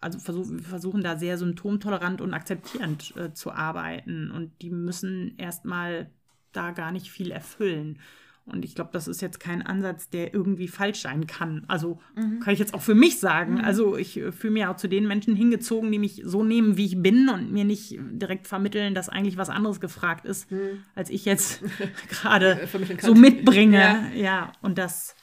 [0.00, 4.30] also versuch, wir versuchen da sehr symptomtolerant und akzeptierend äh, zu arbeiten.
[4.30, 6.10] Und die müssen erstmal
[6.52, 7.98] da gar nicht viel erfüllen.
[8.46, 11.64] Und ich glaube, das ist jetzt kein Ansatz, der irgendwie falsch sein kann.
[11.68, 12.40] Also mhm.
[12.40, 13.54] kann ich jetzt auch für mich sagen.
[13.54, 13.64] Mhm.
[13.64, 16.86] Also ich äh, fühle mich auch zu den Menschen hingezogen, die mich so nehmen, wie
[16.86, 20.82] ich bin und mir nicht direkt vermitteln, dass eigentlich was anderes gefragt ist, mhm.
[20.94, 21.62] als ich jetzt
[22.08, 22.68] gerade
[23.00, 23.78] so mitbringe.
[23.78, 24.10] Ja.
[24.14, 25.14] ja, und das.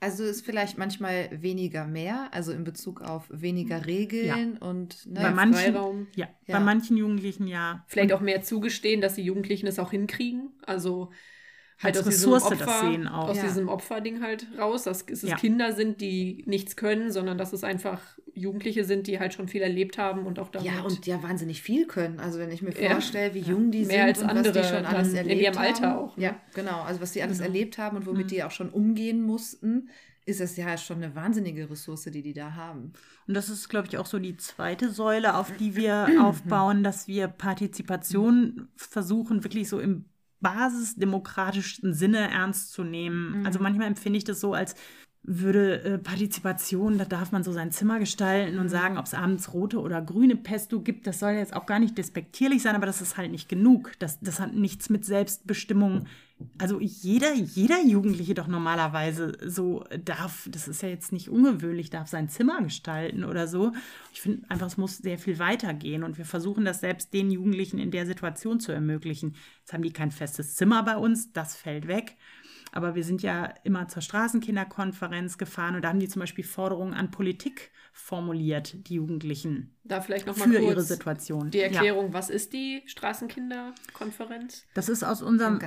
[0.00, 4.66] Also ist vielleicht manchmal weniger mehr, also in Bezug auf weniger Regeln ja.
[4.68, 6.06] und ne, bei manchen, Freiraum.
[6.16, 7.84] Ja, ja, bei manchen Jugendlichen ja.
[7.86, 10.50] Vielleicht auch mehr zugestehen, dass die Jugendlichen es auch hinkriegen.
[10.66, 11.10] Also
[11.82, 13.28] halt aus Ressource diesem Opfer, das sehen auch.
[13.28, 13.42] Aus ja.
[13.44, 15.36] diesem Opferding halt raus, dass es ja.
[15.36, 18.00] Kinder sind, die nichts können, sondern dass es einfach
[18.34, 20.70] Jugendliche sind, die halt schon viel erlebt haben und auch damit.
[20.70, 22.20] Ja, und ja wahnsinnig viel können.
[22.20, 25.12] Also wenn ich mir vorstelle, wie jung die Mehr sind und was die schon alles
[25.14, 25.98] erlebt in ihrem Alter haben.
[25.98, 26.16] auch.
[26.16, 26.24] Ne?
[26.24, 26.82] Ja, genau.
[26.82, 27.48] Also was die alles genau.
[27.48, 28.28] erlebt haben und womit mhm.
[28.28, 29.88] die auch schon umgehen mussten
[30.26, 32.92] ist das ja schon eine wahnsinnige Ressource, die die da haben.
[33.26, 37.08] Und das ist, glaube ich, auch so die zweite Säule, auf die wir aufbauen, dass
[37.08, 40.04] wir Partizipation versuchen, wirklich so im
[40.40, 43.40] basisdemokratischsten Sinne ernst zu nehmen.
[43.40, 43.46] Mhm.
[43.46, 44.74] Also manchmal empfinde ich das so, als
[45.22, 48.70] würde äh, Partizipation, da darf man so sein Zimmer gestalten und mhm.
[48.70, 51.06] sagen, ob es abends rote oder grüne Pesto gibt.
[51.06, 53.92] Das soll jetzt auch gar nicht despektierlich sein, aber das ist halt nicht genug.
[53.98, 56.06] Das, das hat nichts mit Selbstbestimmung.
[56.56, 62.08] Also jeder, jeder Jugendliche doch normalerweise so darf, das ist ja jetzt nicht ungewöhnlich, darf
[62.08, 63.72] sein Zimmer gestalten oder so.
[64.14, 67.78] Ich finde einfach, es muss sehr viel weitergehen und wir versuchen das selbst den Jugendlichen
[67.78, 69.34] in der Situation zu ermöglichen.
[69.58, 72.16] Jetzt haben die kein festes Zimmer bei uns, das fällt weg.
[72.72, 76.94] Aber wir sind ja immer zur Straßenkinderkonferenz gefahren und da haben die zum Beispiel Forderungen
[76.94, 79.76] an Politik formuliert, die Jugendlichen.
[79.84, 81.50] Da vielleicht noch mal für ihre Situation.
[81.50, 82.12] Die Erklärung, ja.
[82.12, 84.64] was ist die Straßenkinderkonferenz?
[84.74, 85.58] Das ist aus unserem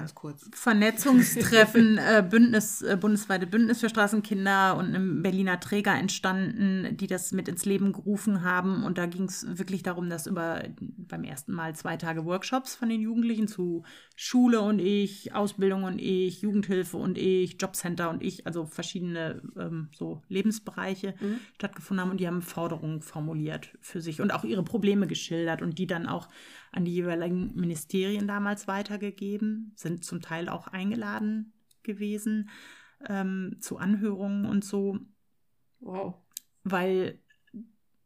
[0.54, 7.32] Vernetzungstreffen äh, Bündnis, äh, bundesweite Bündnis für Straßenkinder und einem Berliner Träger entstanden, die das
[7.32, 8.84] mit ins Leben gerufen haben.
[8.84, 12.90] Und da ging es wirklich darum, dass über beim ersten Mal zwei Tage Workshops von
[12.90, 13.84] den Jugendlichen zu
[14.16, 19.90] Schule und ich, Ausbildung und ich, Jugendhilfe und ich, Jobcenter und ich, also verschiedene ähm,
[19.92, 21.40] so Lebensbereiche mhm.
[21.56, 25.78] stattgefunden haben und die haben Forderungen formuliert für sich und auch ihre Probleme geschildert und
[25.78, 26.30] die dann auch
[26.72, 31.52] an die jeweiligen Ministerien damals weitergegeben, sind zum Teil auch eingeladen
[31.84, 32.50] gewesen
[33.10, 35.00] ähm, zu Anhörungen und so.
[35.82, 36.16] Wow.
[36.64, 37.20] Weil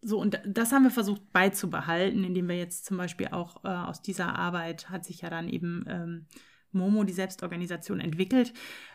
[0.02, 4.02] so, und das haben wir versucht beizubehalten, indem wir jetzt zum Beispiel auch äh, aus
[4.02, 6.26] dieser Arbeit hat sich ja dann eben ähm,
[6.72, 8.52] Momo, die Selbstorganisation, entwickelt,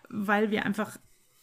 [0.09, 0.99] weil wir einfach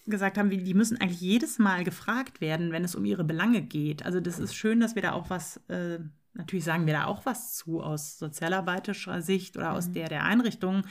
[0.10, 4.06] gesagt haben, die müssen eigentlich jedes Mal gefragt werden, wenn es um ihre Belange geht.
[4.06, 6.00] Also das ist schön, dass wir da auch was, äh,
[6.34, 9.94] natürlich sagen wir da auch was zu aus sozialarbeiterischer Sicht oder aus mhm.
[9.94, 10.84] der der Einrichtung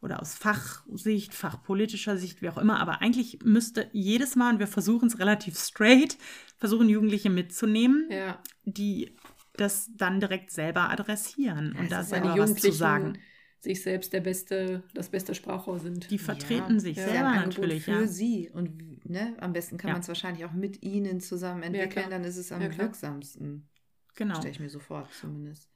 [0.00, 2.80] oder aus Fachsicht, fachpolitischer Sicht, wie auch immer.
[2.80, 6.16] Aber eigentlich müsste jedes Mal, und wir versuchen es relativ straight,
[6.56, 8.38] versuchen Jugendliche mitzunehmen, ja.
[8.64, 9.16] die
[9.54, 13.18] das dann direkt selber adressieren ja, und da selber was zu sagen
[13.60, 16.10] sich selbst der beste, das beste Sprachrohr sind.
[16.10, 16.80] Die vertreten ja.
[16.80, 17.08] sich ja.
[17.08, 17.84] selber natürlich.
[17.84, 18.06] Für ja.
[18.06, 18.50] sie.
[18.52, 22.36] Und ne, am besten kann man es wahrscheinlich auch mit ihnen zusammen entwickeln, dann ist
[22.36, 23.68] es am wirksamsten.
[24.14, 24.34] Genau.
[24.34, 25.68] Stelle ich mir so vor, zumindest.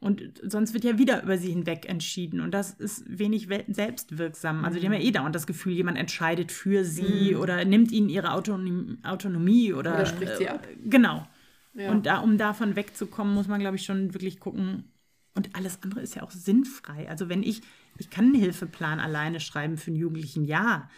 [0.00, 2.40] Und sonst wird ja wieder über sie hinweg entschieden.
[2.40, 4.64] Und das ist wenig selbstwirksam.
[4.64, 7.40] Also die haben ja eh dauernd das Gefühl, jemand entscheidet für sie mhm.
[7.40, 10.68] oder nimmt ihnen ihre Autonomie, Autonomie oder, oder spricht sie ab.
[10.84, 11.26] Genau.
[11.72, 11.90] Ja.
[11.90, 14.92] Und da, um davon wegzukommen, muss man, glaube ich, schon wirklich gucken.
[15.34, 17.08] Und alles andere ist ja auch sinnfrei.
[17.08, 17.62] Also wenn ich,
[17.98, 20.88] ich kann einen Hilfeplan alleine schreiben für einen Jugendlichen, ja.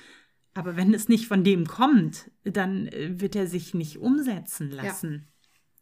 [0.55, 5.29] Aber wenn es nicht von dem kommt, dann äh, wird er sich nicht umsetzen lassen.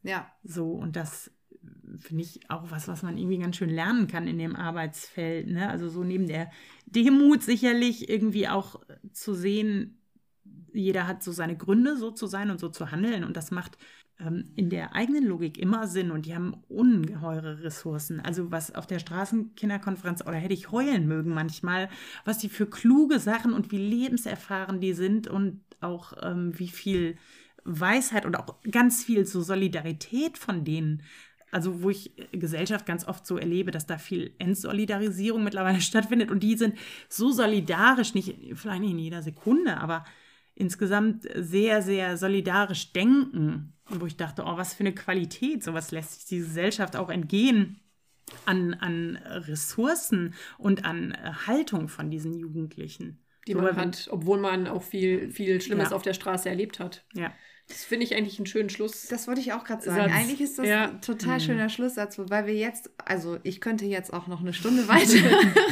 [0.03, 0.11] Ja.
[0.11, 0.33] ja.
[0.43, 1.31] So, und das
[1.99, 5.49] finde ich auch was, was man irgendwie ganz schön lernen kann in dem Arbeitsfeld.
[5.49, 5.69] Ne?
[5.69, 6.51] Also so neben der
[6.87, 8.81] Demut sicherlich irgendwie auch
[9.13, 10.01] zu sehen,
[10.73, 13.25] jeder hat so seine Gründe, so zu sein und so zu handeln.
[13.25, 13.79] Und das macht
[14.21, 16.11] ähm, in der eigenen Logik immer Sinn.
[16.11, 18.21] Und die haben ungeheure Ressourcen.
[18.21, 21.89] Also was auf der Straßenkinderkonferenz, oder hätte ich heulen mögen manchmal,
[22.25, 27.17] was die für kluge Sachen und wie lebenserfahren die sind und auch ähm, wie viel
[27.65, 31.03] Weisheit und auch ganz viel so Solidarität von denen
[31.55, 36.43] also wo ich Gesellschaft ganz oft so erlebe, dass da viel Entsolidarisierung mittlerweile stattfindet und
[36.43, 36.77] die sind
[37.09, 40.05] so solidarisch, nicht vielleicht nicht in jeder Sekunde, aber
[40.55, 46.15] insgesamt sehr, sehr solidarisch denken, wo ich dachte, oh, was für eine Qualität, sowas lässt
[46.15, 47.81] sich die Gesellschaft auch entgehen
[48.47, 51.15] an, an Ressourcen und an
[51.47, 53.21] Haltung von diesen Jugendlichen.
[53.47, 55.97] Die so, man hat, obwohl man auch viel, viel Schlimmes ja.
[55.97, 57.05] auf der Straße erlebt hat.
[57.13, 57.33] Ja.
[57.69, 59.07] Das finde ich eigentlich einen schönen Schluss.
[59.09, 60.11] Das wollte ich auch gerade sagen.
[60.11, 60.21] Satz.
[60.21, 60.91] Eigentlich ist das ja.
[60.91, 61.43] ein total mhm.
[61.43, 65.15] schöner Schlusssatz, wobei wir jetzt, also ich könnte jetzt auch noch eine Stunde weiter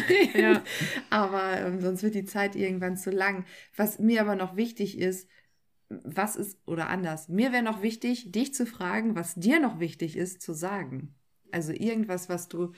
[0.09, 0.63] reden, ja.
[1.11, 3.45] aber ähm, sonst wird die Zeit irgendwann zu lang.
[3.77, 5.29] Was mir aber noch wichtig ist,
[5.89, 10.17] was ist, oder anders, mir wäre noch wichtig, dich zu fragen, was dir noch wichtig
[10.17, 11.15] ist zu sagen.
[11.51, 12.73] Also irgendwas, was du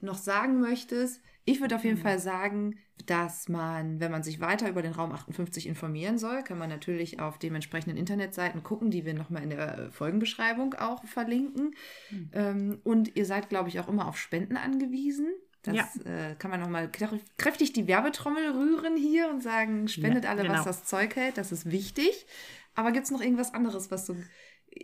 [0.00, 2.02] noch sagen möchtest, ich würde auf jeden mhm.
[2.02, 6.58] Fall sagen, dass man, wenn man sich weiter über den Raum 58 informieren soll, kann
[6.58, 11.74] man natürlich auf dementsprechenden Internetseiten gucken, die wir nochmal in der Folgenbeschreibung auch verlinken.
[12.10, 12.80] Mhm.
[12.84, 15.28] Und ihr seid, glaube ich, auch immer auf Spenden angewiesen.
[15.62, 15.88] Das ja.
[16.04, 16.90] äh, kann man nochmal
[17.38, 20.54] kräftig die Werbetrommel rühren hier und sagen, spendet ja, alle, genau.
[20.54, 21.38] was das Zeug hält.
[21.38, 22.26] Das ist wichtig.
[22.74, 24.16] Aber gibt es noch irgendwas anderes, was du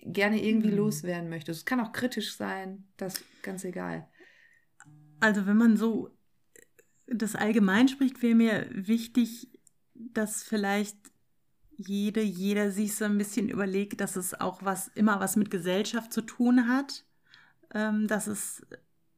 [0.03, 0.79] gerne irgendwie mhm.
[0.79, 1.61] loswerden möchtest?
[1.61, 4.09] Es kann auch kritisch sein, das ist ganz egal.
[5.25, 6.11] Also wenn man so
[7.07, 9.49] das allgemein spricht, wäre mir wichtig,
[9.95, 10.99] dass vielleicht
[11.79, 16.13] jede, jeder sich so ein bisschen überlegt, dass es auch was, immer was mit Gesellschaft
[16.13, 17.07] zu tun hat.
[17.73, 18.67] Ähm, dass es,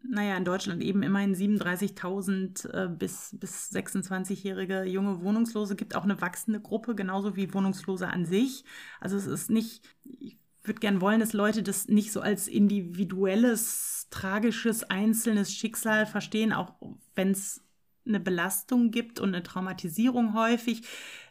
[0.00, 6.20] naja, in Deutschland eben immerhin 37.000 äh, bis, bis 26-jährige junge Wohnungslose gibt, auch eine
[6.20, 8.64] wachsende Gruppe, genauso wie Wohnungslose an sich.
[9.00, 14.08] Also es ist nicht, ich würde gern wollen, dass Leute das nicht so als individuelles,
[14.10, 16.74] tragisches, einzelnes Schicksal verstehen, auch
[17.14, 17.62] wenn es
[18.06, 20.82] eine Belastung gibt und eine Traumatisierung häufig,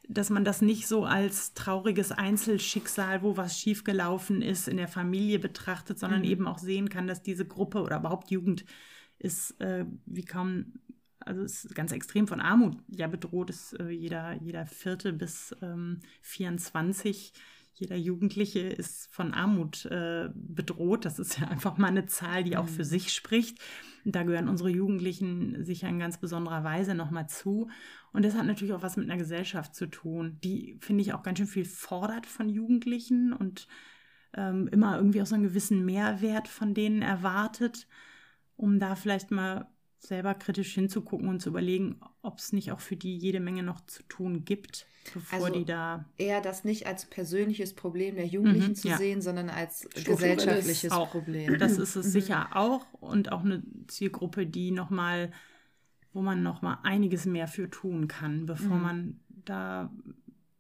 [0.07, 5.39] dass man das nicht so als trauriges Einzelschicksal, wo was schiefgelaufen ist, in der Familie
[5.39, 6.27] betrachtet, sondern mhm.
[6.27, 8.65] eben auch sehen kann, dass diese Gruppe oder überhaupt Jugend
[9.17, 10.73] ist äh, wie kaum,
[11.19, 16.01] also ist ganz extrem von Armut ja bedroht ist äh, jeder, jeder vierte bis ähm,
[16.21, 17.33] 24
[17.75, 21.03] jeder Jugendliche ist von Armut äh, bedroht.
[21.03, 22.87] Das ist ja einfach mal eine Zahl, die auch für mhm.
[22.87, 23.59] sich spricht.
[24.05, 27.69] Da gehören unsere Jugendlichen sicher in ganz besonderer Weise nochmal zu.
[28.13, 31.23] Und das hat natürlich auch was mit einer Gesellschaft zu tun, die, finde ich, auch
[31.23, 33.67] ganz schön viel fordert von Jugendlichen und
[34.35, 37.87] ähm, immer irgendwie auch so einen gewissen Mehrwert von denen erwartet,
[38.55, 39.67] um da vielleicht mal
[40.05, 43.81] selber kritisch hinzugucken und zu überlegen, ob es nicht auch für die jede Menge noch
[43.81, 46.05] zu tun gibt, bevor also die da.
[46.17, 48.97] Eher das nicht als persönliches Problem der Jugendlichen mhm, zu ja.
[48.97, 51.57] sehen, sondern als gesellschaftliches auch, Problem.
[51.57, 52.11] Das ist es mhm.
[52.11, 55.31] sicher auch und auch eine Zielgruppe, die nochmal,
[56.13, 58.83] wo man nochmal einiges mehr für tun kann, bevor mhm.
[58.83, 59.91] man da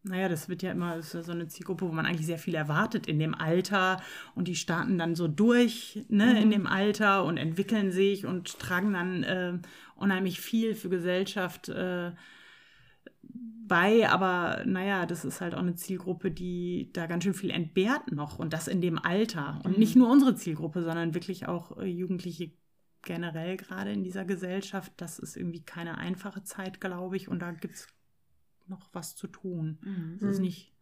[0.07, 3.17] naja, das wird ja immer so eine Zielgruppe, wo man eigentlich sehr viel erwartet in
[3.19, 4.01] dem Alter
[4.35, 6.35] und die starten dann so durch ne, mhm.
[6.37, 9.57] in dem Alter und entwickeln sich und tragen dann äh,
[9.95, 12.11] unheimlich viel für Gesellschaft äh,
[13.67, 14.07] bei.
[14.07, 18.37] Aber naja, das ist halt auch eine Zielgruppe, die da ganz schön viel entbehrt noch
[18.37, 19.59] und das in dem Alter.
[19.63, 19.79] Und mhm.
[19.79, 22.51] nicht nur unsere Zielgruppe, sondern wirklich auch äh, Jugendliche
[23.01, 24.91] generell gerade in dieser Gesellschaft.
[24.97, 27.27] Das ist irgendwie keine einfache Zeit, glaube ich.
[27.27, 27.87] Und da gibt es
[28.67, 29.79] noch was zu tun.
[29.81, 30.15] Mhm.
[30.15, 30.73] Es ist nicht,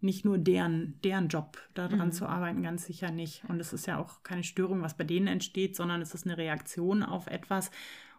[0.00, 2.12] nicht nur deren, deren Job, daran mhm.
[2.12, 3.44] zu arbeiten, ganz sicher nicht.
[3.48, 6.36] Und es ist ja auch keine Störung, was bei denen entsteht, sondern es ist eine
[6.36, 7.70] Reaktion auf etwas.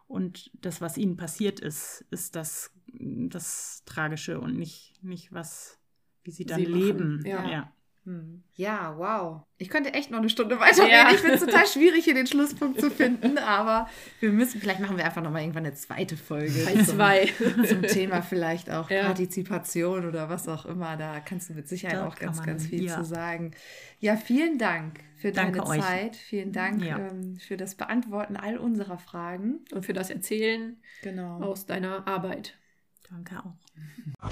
[0.07, 5.79] Und das, was ihnen passiert ist, ist das, das Tragische und nicht, nicht was,
[6.23, 7.23] wie sie dann sie leben.
[7.25, 7.49] Ja.
[7.49, 7.73] ja.
[8.05, 8.43] Hm.
[8.55, 9.43] Ja, wow.
[9.57, 10.91] Ich könnte echt noch eine Stunde weiterreden.
[10.91, 11.09] Ja.
[11.11, 13.87] Ich finde es total schwierig, hier den Schlusspunkt zu finden, aber
[14.19, 16.65] wir müssen, vielleicht machen wir einfach nochmal irgendwann eine zweite Folge.
[16.65, 17.29] Teil zwei.
[17.65, 19.05] Zum Thema vielleicht auch ja.
[19.05, 20.97] Partizipation oder was auch immer.
[20.97, 22.97] Da kannst du mit Sicherheit da auch ganz, man, ganz viel ja.
[22.97, 23.51] zu sagen.
[23.99, 25.81] Ja, vielen Dank für Danke deine euch.
[25.81, 26.15] Zeit.
[26.17, 29.63] Vielen Dank ähm, für das Beantworten all unserer Fragen.
[29.71, 31.39] Und für das Erzählen genau.
[31.41, 32.57] aus deiner Arbeit.
[33.09, 34.31] Danke auch.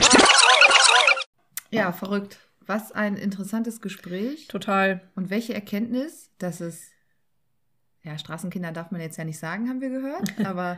[1.70, 2.51] Ja, verrückt.
[2.66, 4.48] Was ein interessantes Gespräch.
[4.48, 5.02] Total.
[5.16, 6.92] Und welche Erkenntnis, dass es,
[8.04, 10.78] ja, Straßenkinder darf man jetzt ja nicht sagen, haben wir gehört, aber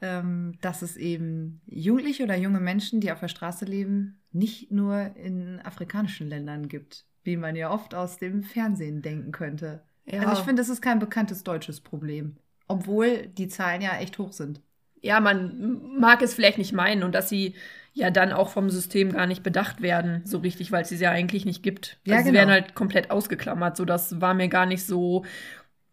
[0.00, 5.16] ähm, dass es eben Jugendliche oder junge Menschen, die auf der Straße leben, nicht nur
[5.16, 9.82] in afrikanischen Ländern gibt, wie man ja oft aus dem Fernsehen denken könnte.
[10.06, 10.20] Ja.
[10.20, 14.32] Also ich finde, das ist kein bekanntes deutsches Problem, obwohl die Zahlen ja echt hoch
[14.32, 14.60] sind.
[15.00, 17.54] Ja, man mag es vielleicht nicht meinen und dass sie
[17.94, 21.10] ja dann auch vom System gar nicht bedacht werden, so richtig, weil es sie ja
[21.10, 21.98] eigentlich nicht gibt.
[22.04, 22.32] Ja, also genau.
[22.32, 23.76] Sie werden halt komplett ausgeklammert.
[23.76, 25.24] So, das war mir gar nicht so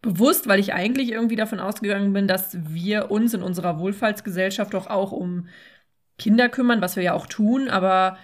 [0.01, 4.87] bewusst, weil ich eigentlich irgendwie davon ausgegangen bin, dass wir uns in unserer Wohlfahrtsgesellschaft doch
[4.87, 5.47] auch um
[6.17, 8.17] Kinder kümmern, was wir ja auch tun, aber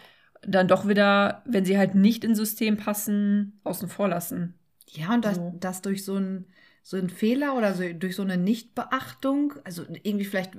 [0.43, 4.55] dann doch wieder, wenn sie halt nicht ins System passen, außen vor lassen.
[4.88, 5.55] Ja, und das, so.
[5.59, 6.45] das durch so ein
[6.84, 10.53] so ein Fehler oder so durch so eine Nichtbeachtung, also irgendwie vielleicht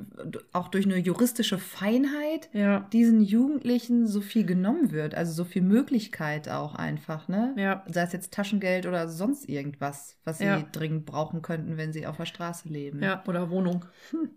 [0.53, 2.81] auch durch eine juristische Feinheit, ja.
[2.93, 7.55] diesen Jugendlichen so viel genommen wird, also so viel Möglichkeit auch einfach, ne?
[7.59, 7.85] Ja.
[7.89, 10.63] Sei es jetzt Taschengeld oder sonst irgendwas, was sie ja.
[10.73, 13.03] dringend brauchen könnten, wenn sie auf der Straße leben.
[13.03, 13.85] Ja, oder Wohnung.
[14.11, 14.31] Hm.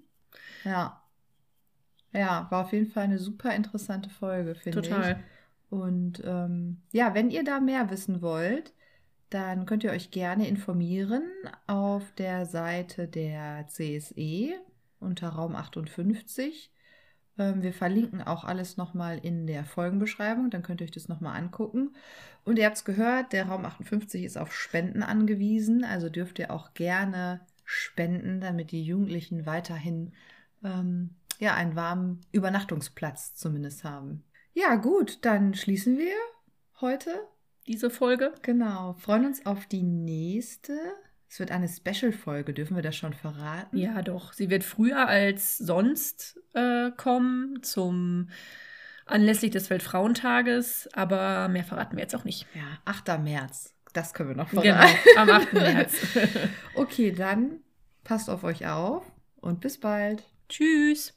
[0.64, 1.02] Ja.
[2.12, 4.88] Ja, war auf jeden Fall eine super interessante Folge, finde ich.
[4.88, 5.24] Total.
[5.70, 8.74] Und ähm, ja, wenn ihr da mehr wissen wollt,
[9.36, 11.24] dann könnt ihr euch gerne informieren
[11.68, 14.54] auf der Seite der CSE
[15.02, 16.72] unter Raum 58.
[17.38, 21.38] Ähm, wir verlinken auch alles nochmal in der Folgenbeschreibung, dann könnt ihr euch das nochmal
[21.38, 21.98] angucken.
[22.46, 26.50] Und ihr habt es gehört, der Raum 58 ist auf Spenden angewiesen, also dürft ihr
[26.50, 30.14] auch gerne spenden, damit die Jugendlichen weiterhin
[30.64, 31.10] ähm,
[31.40, 34.24] ja, einen warmen Übernachtungsplatz zumindest haben.
[34.54, 36.16] Ja, gut, dann schließen wir
[36.80, 37.28] heute
[37.68, 38.34] diese Folge.
[38.42, 38.94] Genau.
[38.94, 40.78] Freuen uns auf die nächste.
[41.30, 43.78] Es wird eine Special-Folge, dürfen wir das schon verraten?
[43.78, 44.34] Ja, doch.
[44.34, 48.30] Sie wird früher als sonst äh, kommen, zum
[49.06, 52.48] anlässlich des Weltfrauentages, aber mehr verraten wir jetzt auch nicht.
[52.54, 53.20] Ja, 8.
[53.20, 53.74] März.
[53.94, 54.98] Das können wir noch verraten.
[55.04, 55.54] Genau, am 8.
[55.54, 55.96] März.
[56.76, 57.60] okay, dann
[58.04, 59.04] passt auf euch auf
[59.36, 60.24] und bis bald.
[60.50, 61.14] Tschüss.